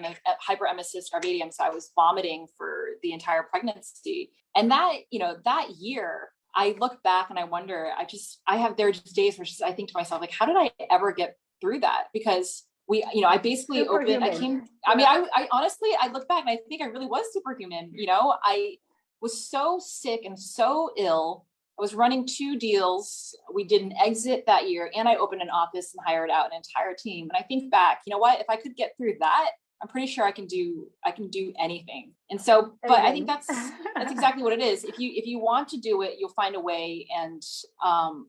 hyperemesis 0.49 1.05
gravidarum. 1.13 1.53
So 1.53 1.65
I 1.65 1.71
was 1.71 1.93
vomiting 1.95 2.47
for 2.57 2.89
the 3.03 3.13
entire 3.13 3.45
pregnancy. 3.45 4.31
And 4.57 4.71
that, 4.71 4.95
you 5.11 5.19
know, 5.19 5.37
that 5.45 5.71
year, 5.79 6.31
I 6.55 6.75
look 6.81 7.03
back 7.03 7.31
and 7.31 7.39
I 7.39 7.45
wonder, 7.45 7.91
I 7.97 8.05
just, 8.05 8.41
I 8.47 8.57
have, 8.57 8.77
there 8.77 8.89
are 8.89 8.93
just 8.93 9.15
days 9.15 9.39
where 9.39 9.45
just, 9.45 9.63
I 9.63 9.73
think 9.73 9.91
to 9.91 9.95
myself, 9.97 10.21
like, 10.21 10.33
how 10.33 10.47
did 10.47 10.57
I 10.57 10.71
ever 10.91 11.13
get 11.13 11.37
through 11.61 11.81
that? 11.81 12.05
Because 12.13 12.65
we, 12.89 13.05
you 13.13 13.21
know, 13.21 13.29
I 13.29 13.39
basically 13.39 13.87
opened, 13.87 14.25
I 14.25 14.37
came, 14.37 14.65
I 14.87 14.97
mean, 14.97 15.07
I, 15.07 15.27
I 15.35 15.49
honestly, 15.53 15.91
I 16.01 16.09
look 16.09 16.27
back 16.29 16.41
and 16.41 16.51
I 16.51 16.59
think 16.69 16.83
I 16.83 16.87
really 16.87 17.07
was 17.07 17.27
superhuman. 17.33 17.91
You 17.93 18.07
know, 18.07 18.35
I 18.43 18.77
was 19.21 19.49
so 19.49 19.79
sick 19.83 20.23
and 20.25 20.39
so 20.39 20.91
ill 20.97 21.46
I 21.79 21.83
was 21.83 21.95
running 21.95 22.27
two 22.27 22.59
deals. 22.59 23.37
We 23.53 23.65
did 23.65 23.83
an 23.83 23.93
exit 24.03 24.45
that 24.47 24.69
year 24.69 24.91
and 24.95 25.09
I 25.09 25.17
opened 25.17 25.43
an 25.43 25.51
office 25.51 25.95
and 25.95 26.05
hired 26.07 26.31
out 26.31 26.47
an 26.47 26.57
entire 26.57 26.95
team. 26.95 27.29
And 27.31 27.37
I 27.39 27.47
think 27.47 27.71
back, 27.71 28.01
you 28.07 28.13
know 28.13 28.19
what, 28.19 28.41
if 28.41 28.47
I 28.49 28.57
could 28.57 28.77
get 28.77 28.93
through 28.97 29.17
that, 29.21 29.51
I'm 29.83 29.89
pretty 29.89 30.07
sure 30.07 30.25
I 30.25 30.33
can 30.33 30.47
do 30.47 30.87
I 31.05 31.11
can 31.11 31.29
do 31.29 31.53
anything. 31.61 32.13
And 32.31 32.41
so, 32.41 32.77
but 32.83 32.99
I 32.99 33.13
think 33.13 33.27
that's 33.27 33.47
that's 33.95 34.11
exactly 34.13 34.43
what 34.43 34.53
it 34.53 34.61
is. 34.61 34.85
If 34.85 34.99
you 34.99 35.13
if 35.15 35.27
you 35.27 35.39
want 35.39 35.69
to 35.69 35.77
do 35.77 36.03
it, 36.03 36.15
you'll 36.19 36.31
find 36.31 36.57
a 36.57 36.61
way. 36.61 37.07
And 37.15 37.43
um, 37.85 38.29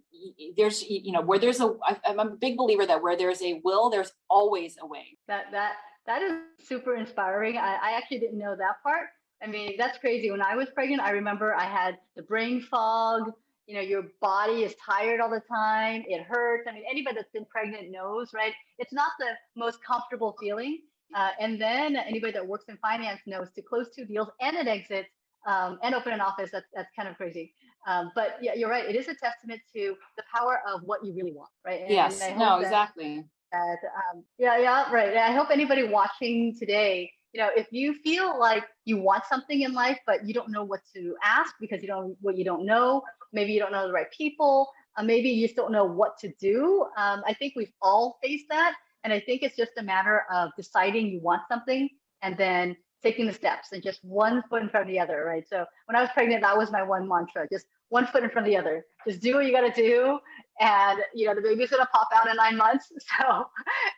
there's 0.57 0.83
you 0.83 1.13
know 1.13 1.21
where 1.21 1.39
there's 1.39 1.61
a 1.61 1.73
I'm 2.05 2.19
a 2.19 2.25
big 2.25 2.57
believer 2.57 2.85
that 2.85 3.01
where 3.01 3.15
there's 3.15 3.41
a 3.41 3.61
will, 3.63 3.89
there's 3.89 4.11
always 4.29 4.75
a 4.81 4.85
way. 4.85 5.17
That 5.27 5.45
that 5.51 5.75
that 6.05 6.21
is 6.21 6.33
super 6.65 6.95
inspiring. 6.95 7.57
I, 7.57 7.77
I 7.81 7.91
actually 7.97 8.19
didn't 8.19 8.39
know 8.39 8.55
that 8.55 8.83
part. 8.83 9.07
I 9.41 9.47
mean, 9.47 9.75
that's 9.77 9.97
crazy. 9.97 10.31
When 10.31 10.41
I 10.41 10.55
was 10.55 10.69
pregnant, 10.73 11.01
I 11.01 11.11
remember 11.11 11.53
I 11.53 11.65
had 11.65 11.97
the 12.15 12.23
brain 12.23 12.61
fog. 12.61 13.31
You 13.67 13.75
know, 13.75 13.81
your 13.81 14.03
body 14.21 14.63
is 14.63 14.73
tired 14.83 15.19
all 15.19 15.29
the 15.29 15.41
time. 15.49 16.03
It 16.07 16.23
hurts. 16.23 16.67
I 16.69 16.73
mean, 16.73 16.83
anybody 16.89 17.17
that's 17.17 17.31
been 17.31 17.45
pregnant 17.45 17.91
knows, 17.91 18.33
right? 18.33 18.53
It's 18.79 18.93
not 18.93 19.11
the 19.19 19.31
most 19.55 19.83
comfortable 19.83 20.35
feeling. 20.39 20.79
Uh, 21.15 21.31
and 21.39 21.61
then 21.61 21.95
anybody 21.95 22.33
that 22.33 22.45
works 22.45 22.65
in 22.69 22.77
finance 22.77 23.21
knows 23.25 23.49
to 23.55 23.61
close 23.61 23.89
two 23.95 24.05
deals 24.05 24.29
and 24.41 24.57
an 24.57 24.67
exit 24.67 25.05
um, 25.45 25.79
and 25.83 25.93
open 25.93 26.13
an 26.13 26.21
office. 26.21 26.49
That's 26.51 26.67
that's 26.73 26.89
kind 26.95 27.09
of 27.09 27.17
crazy. 27.17 27.53
Um, 27.87 28.11
but 28.15 28.37
yeah, 28.41 28.53
you're 28.53 28.69
right. 28.69 28.87
It 28.89 28.95
is 28.95 29.07
a 29.07 29.15
testament 29.15 29.61
to 29.73 29.95
the 30.17 30.23
power 30.33 30.61
of 30.67 30.81
what 30.83 31.05
you 31.05 31.13
really 31.13 31.31
want, 31.31 31.49
right? 31.65 31.81
And, 31.81 31.89
yes. 31.89 32.21
And 32.21 32.39
no, 32.39 32.59
that, 32.59 32.63
exactly. 32.63 33.23
That, 33.51 33.77
um, 34.13 34.23
yeah, 34.37 34.57
yeah, 34.57 34.91
right. 34.91 35.15
I 35.15 35.31
hope 35.31 35.49
anybody 35.51 35.83
watching 35.83 36.55
today 36.57 37.11
you 37.33 37.41
know 37.41 37.49
if 37.55 37.67
you 37.71 37.93
feel 37.93 38.39
like 38.39 38.63
you 38.85 38.97
want 38.97 39.23
something 39.25 39.61
in 39.61 39.73
life 39.73 39.99
but 40.05 40.25
you 40.27 40.33
don't 40.33 40.49
know 40.49 40.63
what 40.63 40.81
to 40.95 41.15
ask 41.23 41.53
because 41.59 41.81
you 41.81 41.87
don't 41.87 42.15
what 42.21 42.37
you 42.37 42.45
don't 42.45 42.65
know 42.65 43.01
maybe 43.33 43.51
you 43.51 43.59
don't 43.59 43.71
know 43.71 43.87
the 43.87 43.93
right 43.93 44.11
people 44.11 44.69
uh, 44.97 45.03
maybe 45.03 45.29
you 45.29 45.45
just 45.45 45.55
don't 45.55 45.71
know 45.71 45.85
what 45.85 46.17
to 46.17 46.31
do 46.39 46.85
um, 46.97 47.21
i 47.25 47.33
think 47.33 47.53
we've 47.55 47.73
all 47.81 48.17
faced 48.23 48.45
that. 48.49 48.75
And 49.03 49.13
i 49.13 49.19
think 49.19 49.43
it's 49.43 49.55
just 49.55 49.71
a 49.77 49.83
matter 49.83 50.23
of 50.31 50.51
deciding 50.57 51.07
you 51.07 51.21
want 51.21 51.43
something 51.49 51.89
and 52.21 52.37
then 52.37 52.75
taking 53.03 53.27
the 53.27 53.33
steps 53.33 53.71
and 53.71 53.83
just 53.83 54.03
one 54.03 54.43
foot 54.49 54.61
in 54.61 54.69
front 54.69 54.87
of 54.87 54.91
the 54.91 54.99
other 54.99 55.23
right 55.25 55.47
so 55.47 55.65
when 55.85 55.95
i 55.95 56.01
was 56.01 56.09
pregnant 56.13 56.41
that 56.41 56.57
was 56.57 56.71
my 56.71 56.83
one 56.83 57.07
mantra 57.07 57.47
just 57.51 57.65
one 57.89 58.05
foot 58.07 58.23
in 58.23 58.29
front 58.29 58.47
of 58.47 58.51
the 58.51 58.57
other 58.57 58.85
just 59.07 59.21
do 59.21 59.35
what 59.35 59.45
you 59.45 59.51
got 59.51 59.73
to 59.73 59.81
do 59.81 60.19
and 60.59 60.99
you 61.13 61.25
know 61.25 61.35
the 61.35 61.41
baby's 61.41 61.69
gonna 61.69 61.87
pop 61.93 62.07
out 62.13 62.29
in 62.29 62.35
nine 62.35 62.57
months 62.57 62.91
so 63.19 63.45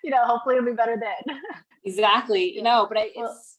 you 0.04 0.10
know 0.10 0.26
hopefully 0.26 0.56
it'll 0.56 0.66
be 0.66 0.74
better 0.74 0.98
then 1.00 1.38
exactly 1.86 2.54
you 2.54 2.62
know 2.62 2.86
but 2.88 2.98
I, 2.98 3.10
it's 3.16 3.58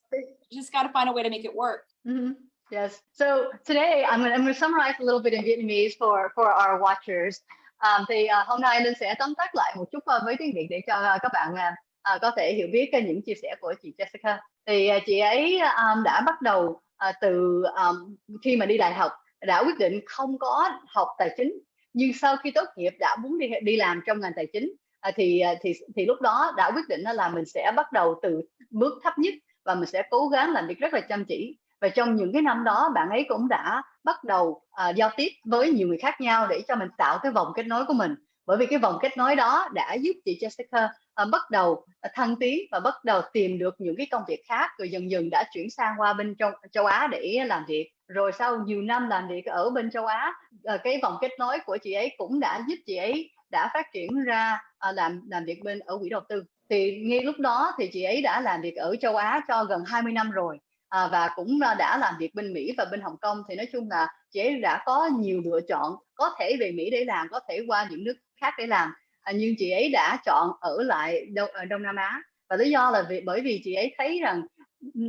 you 0.50 0.60
just 0.60 0.72
got 0.72 0.82
to 0.82 0.88
find 0.90 1.08
a 1.08 1.12
way 1.12 1.22
to 1.22 1.30
make 1.30 1.44
it 1.44 1.54
work 1.54 1.84
mm-hmm. 2.06 2.32
Yes. 2.70 3.02
So 3.12 3.50
today 3.64 4.06
I'm 4.08 4.20
gonna, 4.20 4.34
I'm 4.34 4.46
to 4.46 4.54
summarize 4.54 4.94
a 5.00 5.04
little 5.04 5.20
bit 5.20 5.32
in 5.32 5.42
Vietnamese 5.42 5.96
for 5.98 6.30
for 6.36 6.52
our 6.52 6.80
watchers. 6.80 7.40
Um, 7.82 8.04
thì 8.08 8.28
uh, 8.28 8.46
hôm 8.46 8.60
nay 8.60 8.80
Linh 8.80 8.94
sẽ 9.00 9.14
tóm 9.18 9.34
tắt 9.36 9.54
lại 9.54 9.74
một 9.76 9.84
chút 9.92 9.98
uh, 9.98 10.22
với 10.24 10.36
tiếng 10.38 10.54
Việt 10.54 10.66
để 10.70 10.80
cho 10.86 10.94
uh, 10.94 11.22
các 11.22 11.30
bạn 11.32 11.52
uh, 11.52 11.74
Ờ, 12.02 12.18
có 12.22 12.30
thể 12.36 12.54
hiểu 12.54 12.68
biết 12.72 12.88
cái 12.92 13.02
những 13.02 13.22
chia 13.22 13.34
sẻ 13.42 13.54
của 13.60 13.74
chị 13.82 13.94
Jessica. 13.98 14.36
Thì 14.66 14.88
à, 14.88 14.98
chị 15.06 15.18
ấy 15.18 15.58
um, 15.60 16.02
đã 16.04 16.20
bắt 16.26 16.42
đầu 16.42 16.64
uh, 17.08 17.14
từ 17.20 17.62
um, 17.62 18.16
khi 18.44 18.56
mà 18.56 18.66
đi 18.66 18.78
đại 18.78 18.94
học 18.94 19.12
đã 19.46 19.62
quyết 19.66 19.78
định 19.78 20.00
không 20.06 20.38
có 20.38 20.70
học 20.86 21.08
tài 21.18 21.34
chính. 21.36 21.52
Nhưng 21.92 22.12
sau 22.12 22.36
khi 22.36 22.50
tốt 22.50 22.64
nghiệp 22.76 22.92
đã 22.98 23.16
muốn 23.16 23.38
đi 23.38 23.48
đi 23.62 23.76
làm 23.76 24.00
trong 24.06 24.20
ngành 24.20 24.32
tài 24.36 24.46
chính. 24.52 24.72
À, 25.00 25.10
thì 25.16 25.40
à, 25.40 25.54
thì 25.62 25.72
thì 25.96 26.06
lúc 26.06 26.20
đó 26.20 26.52
đã 26.56 26.70
quyết 26.74 26.88
định 26.88 27.00
là 27.00 27.28
mình 27.28 27.44
sẽ 27.44 27.72
bắt 27.76 27.92
đầu 27.92 28.20
từ 28.22 28.42
bước 28.70 29.00
thấp 29.02 29.18
nhất 29.18 29.34
và 29.64 29.74
mình 29.74 29.86
sẽ 29.86 30.02
cố 30.10 30.28
gắng 30.28 30.52
làm 30.52 30.66
việc 30.66 30.78
rất 30.78 30.94
là 30.94 31.00
chăm 31.00 31.24
chỉ. 31.24 31.58
Và 31.80 31.88
trong 31.88 32.16
những 32.16 32.32
cái 32.32 32.42
năm 32.42 32.64
đó 32.64 32.90
bạn 32.94 33.08
ấy 33.10 33.26
cũng 33.28 33.48
đã 33.48 33.82
bắt 34.04 34.24
đầu 34.24 34.62
à, 34.70 34.90
giao 34.90 35.10
tiếp 35.16 35.28
với 35.44 35.72
nhiều 35.72 35.88
người 35.88 35.98
khác 35.98 36.20
nhau 36.20 36.46
để 36.46 36.62
cho 36.68 36.76
mình 36.76 36.88
tạo 36.98 37.18
cái 37.22 37.32
vòng 37.32 37.52
kết 37.54 37.66
nối 37.66 37.84
của 37.86 37.94
mình. 37.94 38.14
Bởi 38.46 38.56
vì 38.56 38.66
cái 38.66 38.78
vòng 38.78 38.98
kết 39.02 39.16
nối 39.16 39.36
đó 39.36 39.68
đã 39.74 39.94
giúp 39.94 40.12
chị 40.24 40.38
Jessica 40.40 40.88
Ờ, 41.20 41.26
bắt 41.32 41.50
đầu 41.50 41.84
ờ, 42.00 42.10
thăng 42.14 42.36
tiến 42.36 42.58
và 42.72 42.80
bắt 42.80 42.94
đầu 43.04 43.22
tìm 43.32 43.58
được 43.58 43.74
những 43.78 43.96
cái 43.96 44.06
công 44.10 44.22
việc 44.28 44.42
khác 44.48 44.70
rồi 44.78 44.88
dần 44.88 45.10
dần 45.10 45.30
đã 45.30 45.44
chuyển 45.52 45.70
sang 45.70 45.94
qua 45.98 46.12
bên 46.12 46.34
trong 46.38 46.52
châu 46.72 46.86
Á 46.86 47.06
để 47.10 47.44
làm 47.46 47.64
việc. 47.68 47.90
Rồi 48.08 48.32
sau 48.38 48.56
nhiều 48.66 48.82
năm 48.82 49.08
làm 49.08 49.28
việc 49.28 49.44
ở 49.44 49.70
bên 49.70 49.90
châu 49.90 50.06
Á 50.06 50.32
ờ, 50.64 50.78
cái 50.84 50.98
vòng 51.02 51.16
kết 51.20 51.30
nối 51.38 51.58
của 51.66 51.78
chị 51.82 51.92
ấy 51.92 52.14
cũng 52.18 52.40
đã 52.40 52.64
giúp 52.68 52.76
chị 52.86 52.96
ấy 52.96 53.30
đã 53.50 53.70
phát 53.74 53.86
triển 53.92 54.24
ra 54.24 54.62
làm 54.94 55.20
làm 55.30 55.44
việc 55.44 55.60
bên 55.64 55.78
ở 55.78 55.98
quỹ 55.98 56.08
đầu 56.08 56.20
tư. 56.28 56.44
Thì 56.70 56.96
ngay 57.04 57.20
lúc 57.22 57.38
đó 57.38 57.72
thì 57.78 57.90
chị 57.92 58.02
ấy 58.02 58.22
đã 58.22 58.40
làm 58.40 58.60
việc 58.62 58.76
ở 58.76 58.96
châu 59.00 59.16
Á 59.16 59.40
cho 59.48 59.64
gần 59.64 59.84
20 59.86 60.12
năm 60.12 60.30
rồi 60.30 60.58
à, 60.88 61.08
và 61.12 61.30
cũng 61.36 61.60
đã 61.78 61.98
làm 61.98 62.14
việc 62.18 62.34
bên 62.34 62.52
Mỹ 62.52 62.72
và 62.78 62.84
bên 62.90 63.00
Hồng 63.00 63.16
Kông. 63.20 63.42
Thì 63.48 63.56
nói 63.56 63.66
chung 63.72 63.90
là 63.90 64.08
chị 64.30 64.40
ấy 64.40 64.60
đã 64.60 64.82
có 64.86 65.10
nhiều 65.18 65.42
lựa 65.44 65.60
chọn 65.68 65.94
có 66.14 66.30
thể 66.38 66.56
về 66.60 66.72
Mỹ 66.72 66.90
để 66.90 67.04
làm 67.04 67.26
có 67.30 67.40
thể 67.48 67.64
qua 67.66 67.88
những 67.90 68.04
nước 68.04 68.14
khác 68.40 68.54
để 68.58 68.66
làm. 68.66 68.92
À, 69.30 69.32
nhưng 69.36 69.54
chị 69.58 69.70
ấy 69.70 69.90
đã 69.90 70.18
chọn 70.24 70.50
ở 70.60 70.82
lại 70.82 71.26
Đông, 71.32 71.50
à, 71.52 71.64
Đông 71.64 71.82
Nam 71.82 71.96
Á. 71.96 72.22
Và 72.48 72.56
lý 72.56 72.70
do 72.70 72.90
là 72.90 73.02
vì 73.08 73.20
bởi 73.20 73.40
vì 73.40 73.60
chị 73.64 73.74
ấy 73.74 73.94
thấy 73.98 74.20
rằng 74.22 74.42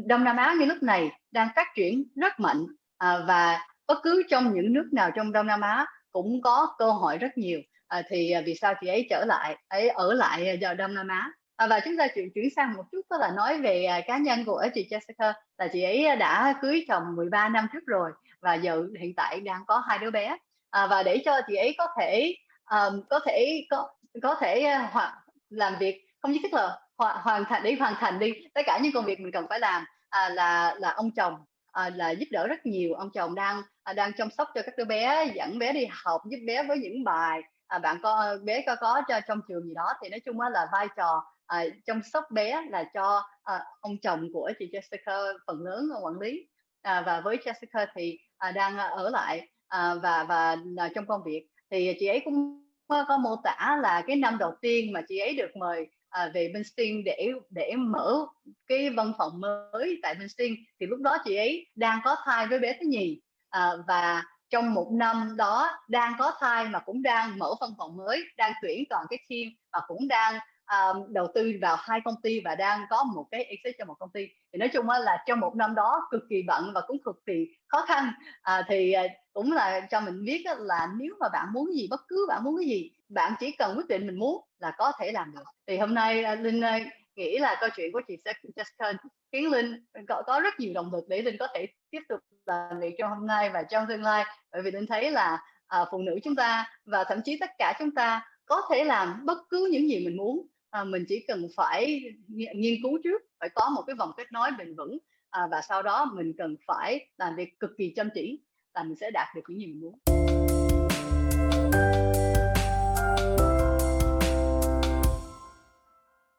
Đông 0.06 0.24
Nam 0.24 0.38
Á 0.38 0.56
như 0.60 0.66
lúc 0.66 0.84
này 0.84 1.12
đang 1.32 1.48
phát 1.56 1.68
triển 1.76 2.04
rất 2.16 2.40
mạnh 2.40 2.66
à, 2.98 3.20
và 3.28 3.68
bất 3.88 3.98
cứ 4.04 4.24
trong 4.30 4.54
những 4.54 4.74
nước 4.74 4.90
nào 4.94 5.12
trong 5.16 5.32
Đông 5.32 5.48
Nam 5.48 5.62
Á 5.62 5.86
cũng 6.12 6.42
có 6.42 6.76
cơ 6.78 6.92
hội 6.92 7.18
rất 7.18 7.38
nhiều. 7.38 7.62
À, 7.88 8.02
thì 8.10 8.32
à, 8.32 8.42
vì 8.46 8.56
sao 8.56 8.74
chị 8.82 8.88
ấy 8.88 9.08
trở 9.10 9.26
lại 9.26 9.58
ấy 9.68 9.90
ở 9.90 10.14
lại 10.14 10.58
vào 10.62 10.76
Đông 10.76 10.94
Nam 10.94 11.08
Á? 11.08 11.32
À, 11.56 11.68
và 11.68 11.80
chúng 11.80 11.98
ta 11.98 12.08
chuyển 12.16 12.30
chuyển 12.36 12.50
sang 12.56 12.74
một 12.74 12.84
chút 12.92 13.02
đó 13.10 13.18
là 13.18 13.32
nói 13.36 13.62
về 13.62 13.86
à, 13.86 14.02
cá 14.08 14.18
nhân 14.18 14.46
của 14.46 14.66
chị 14.74 14.88
Jessica 14.90 15.34
là 15.58 15.68
chị 15.74 15.84
ấy 15.84 16.16
đã 16.16 16.54
cưới 16.62 16.86
chồng 16.88 17.04
13 17.16 17.50
năm 17.50 17.68
trước 17.74 17.86
rồi 17.88 18.12
và 18.42 18.54
giờ 18.54 18.84
hiện 19.00 19.14
tại 19.16 19.40
đang 19.40 19.62
có 19.68 19.78
hai 19.88 20.00
đứa 20.00 20.12
bé. 20.12 20.38
À, 20.70 20.88
và 20.88 21.04
để 21.04 21.22
cho 21.26 21.42
chị 21.48 21.56
ấy 21.56 21.76
có 21.78 21.88
thể 22.00 22.36
um, 22.72 23.02
có 23.10 23.20
thể 23.26 23.66
có 23.70 23.90
có 24.22 24.36
thể 24.36 24.62
ờ, 24.62 24.80
hoặc 24.92 25.18
làm 25.50 25.76
việc 25.80 26.08
không 26.20 26.32
nhất 26.32 26.40
thiết 26.44 26.54
là 26.54 26.80
hoàn, 26.98 27.18
hoàn 27.24 27.46
thành 27.46 27.64
đi 27.64 27.74
hoàn 27.74 27.96
thành 27.98 28.20
đi. 28.20 28.34
Tất 28.54 28.62
cả 28.66 28.80
những 28.84 28.92
công 28.94 29.06
việc 29.06 29.20
mình 29.20 29.32
cần 29.32 29.46
phải 29.50 29.60
làm 29.60 29.86
à, 30.10 30.30
là 30.30 30.76
là 30.80 30.92
ông 30.92 31.12
chồng 31.12 31.36
à, 31.72 31.90
là 31.90 32.10
giúp 32.10 32.26
đỡ 32.32 32.48
rất 32.48 32.66
nhiều. 32.66 32.94
Ông 32.94 33.10
chồng 33.14 33.36
đang 33.36 33.62
à, 33.84 33.94
đang 33.94 34.12
chăm 34.18 34.30
sóc 34.32 34.50
cho 34.56 34.62
các 34.66 34.74
đứa 34.78 34.86
bé 34.86 35.32
dẫn 35.36 35.60
bé 35.60 35.74
đi 35.74 35.88
học 35.92 36.22
giúp 36.32 36.38
bé 36.48 36.64
với 36.64 36.78
những 36.78 37.04
bài 37.04 37.42
à, 37.68 37.80
bạn 37.80 37.98
có 38.04 38.38
bé 38.44 38.64
có 38.66 38.76
có 38.76 39.02
cho 39.08 39.20
trong 39.28 39.42
trường 39.48 39.68
gì 39.68 39.74
đó. 39.76 39.94
Thì 40.04 40.10
nói 40.10 40.20
chung 40.20 40.40
là 40.42 40.68
vai 40.72 40.88
trò 40.98 41.24
à, 41.46 41.64
chăm 41.86 42.02
sóc 42.04 42.24
bé 42.32 42.62
là 42.70 42.84
cho 42.94 43.24
à, 43.44 43.66
ông 43.82 43.98
chồng 44.04 44.28
của 44.34 44.52
chị 44.60 44.72
Jessica 44.74 45.34
phần 45.48 45.62
lớn 45.62 45.90
quản 46.04 46.20
lý. 46.20 46.48
À, 46.82 47.04
và 47.06 47.22
với 47.22 47.38
Jessica 47.38 47.88
thì 47.96 48.18
à, 48.38 48.52
đang 48.52 48.78
ở 48.78 49.10
lại 49.10 49.48
à, 49.68 49.94
và 50.04 50.24
và 50.24 50.58
à, 50.78 50.90
trong 50.96 51.06
công 51.08 51.22
việc. 51.26 51.48
Thì 51.72 51.96
chị 52.00 52.08
ấy 52.08 52.22
cũng 52.26 52.61
có 53.08 53.18
mô 53.18 53.36
tả 53.44 53.78
là 53.82 54.04
cái 54.08 54.16
năm 54.16 54.38
đầu 54.38 54.54
tiên 54.62 54.94
mà 54.94 55.02
chị 55.08 55.18
ấy 55.18 55.36
được 55.36 55.56
mời 55.56 55.88
à, 56.10 56.32
về 56.34 56.52
bên 56.54 56.64
để 57.06 57.32
để 57.50 57.76
mở 57.78 58.26
cái 58.68 58.90
văn 58.90 59.14
phòng 59.18 59.42
mới 59.42 60.00
tại 60.04 60.16
bên 60.16 60.28
thì 60.80 60.86
lúc 60.86 61.00
đó 61.00 61.18
chị 61.26 61.36
ấy 61.36 61.68
đang 61.76 62.00
có 62.04 62.16
thai 62.26 62.48
với 62.48 62.60
bé 62.60 62.78
thứ 62.80 62.88
nhì 62.88 63.22
à, 63.50 63.72
và 63.88 64.24
trong 64.50 64.74
một 64.74 64.92
năm 64.92 65.36
đó 65.38 65.80
đang 65.88 66.14
có 66.20 66.34
thai 66.40 66.68
mà 66.68 66.80
cũng 66.80 67.02
đang 67.02 67.40
mở 67.40 67.54
văn 67.62 67.70
phòng 67.78 67.98
mới 67.98 68.24
đang 68.38 68.52
tuyển 68.62 68.84
toàn 68.90 69.06
cái 69.10 69.20
team 69.30 69.54
và 69.72 69.80
cũng 69.88 70.08
đang 70.08 70.40
um, 70.72 71.14
đầu 71.14 71.28
tư 71.36 71.54
vào 71.62 71.78
hai 71.80 72.02
công 72.06 72.16
ty 72.24 72.42
và 72.46 72.56
đang 72.56 72.86
có 72.90 73.04
một 73.04 73.28
cái 73.32 73.44
exit 73.44 73.76
cho 73.80 73.86
một 73.86 73.96
công 74.00 74.12
ty. 74.14 74.28
Thì 74.54 74.60
nói 74.60 74.70
chung 74.74 74.90
là 74.90 75.24
trong 75.28 75.40
một 75.40 75.56
năm 75.56 75.76
đó 75.76 76.08
cực 76.12 76.22
kỳ 76.30 76.44
bận 76.48 76.72
và 76.74 76.82
cũng 76.88 76.98
cực 77.04 77.26
kỳ 77.26 77.48
khó 77.68 77.86
khăn. 77.86 78.12
À, 78.42 78.66
thì 78.70 78.92
à, 78.92 79.04
cũng 79.34 79.52
là 79.52 79.88
cho 79.92 80.02
mình 80.02 80.26
biết 80.26 80.44
là 80.58 80.88
nếu 80.98 81.16
mà 81.20 81.30
bạn 81.30 81.48
muốn 81.54 81.74
gì 81.74 81.88
bất 81.90 82.02
cứ 82.08 82.26
bạn 82.30 82.44
muốn 82.44 82.58
cái 82.58 82.68
gì 82.68 82.92
bạn 83.10 83.34
chỉ 83.40 83.52
cần 83.52 83.78
quyết 83.78 83.88
định 83.88 84.08
mình 84.08 84.20
muốn 84.20 84.44
là 84.60 84.74
có 84.78 84.92
thể 85.00 85.12
làm 85.12 85.32
được. 85.36 85.44
Thì 85.68 85.78
hôm 85.78 85.94
nay 85.94 86.24
à, 86.24 86.36
linh 86.36 86.62
à, 86.62 86.80
nghĩ 87.16 87.38
là 87.40 87.58
câu 87.60 87.70
chuyện 87.76 87.92
của 87.92 88.02
chị 88.08 88.18
Jessica 88.26 88.94
khiến 89.32 89.52
linh 89.52 89.86
có, 90.08 90.24
có 90.26 90.40
rất 90.40 90.60
nhiều 90.60 90.72
động 90.74 90.94
lực 90.94 91.06
để 91.08 91.22
linh 91.22 91.38
có 91.40 91.48
thể 91.54 91.68
tiếp 91.90 92.02
tục 92.10 92.20
làm 92.46 92.80
việc 92.80 92.96
trong 92.98 93.10
hôm 93.10 93.28
nay 93.28 93.50
và 93.50 93.64
trong 93.64 93.86
tương 93.90 94.04
lai. 94.04 94.26
Bởi 94.52 94.62
vì 94.62 94.72
linh 94.72 94.88
thấy 94.88 95.12
là 95.12 95.44
à, 95.68 95.86
phụ 95.92 95.98
nữ 95.98 96.20
chúng 96.24 96.36
ta 96.36 96.70
và 96.86 97.04
thậm 97.04 97.22
chí 97.26 97.38
tất 97.40 97.50
cả 97.58 97.74
chúng 97.80 97.92
ta 97.92 98.26
có 98.46 98.62
thể 98.70 98.84
làm 98.84 99.26
bất 99.26 99.38
cứ 99.50 99.70
những 99.72 99.90
gì 99.90 100.06
mình 100.06 100.18
muốn 100.18 100.48
à, 100.72 100.84
mình 100.84 101.06
chỉ 101.08 101.26
cần 101.28 101.48
phải 101.56 102.02
nghiên 102.56 102.82
cứu 102.84 103.00
trước 103.04 103.22
phải 103.40 103.50
có 103.56 103.70
một 103.76 103.82
cái 103.88 103.96
vòng 103.96 104.12
kết 104.18 104.32
nối 104.32 104.50
bền 104.58 104.76
vững 104.76 104.98
à, 105.30 105.48
và 105.52 105.62
sau 105.70 105.84
đó 105.84 106.12
mình 106.14 106.34
cần 106.38 106.56
phải 106.68 107.08
làm 107.18 107.36
việc 107.36 107.60
cực 107.60 107.72
kỳ 107.78 107.94
chăm 107.96 108.10
chỉ 108.14 108.40
là 108.74 108.84
mình 108.84 108.96
sẽ 108.96 109.12
đạt 109.12 109.28
được 109.36 109.42
những 109.48 109.60
gì 109.60 109.66
mình 109.66 109.80
muốn. 109.80 110.21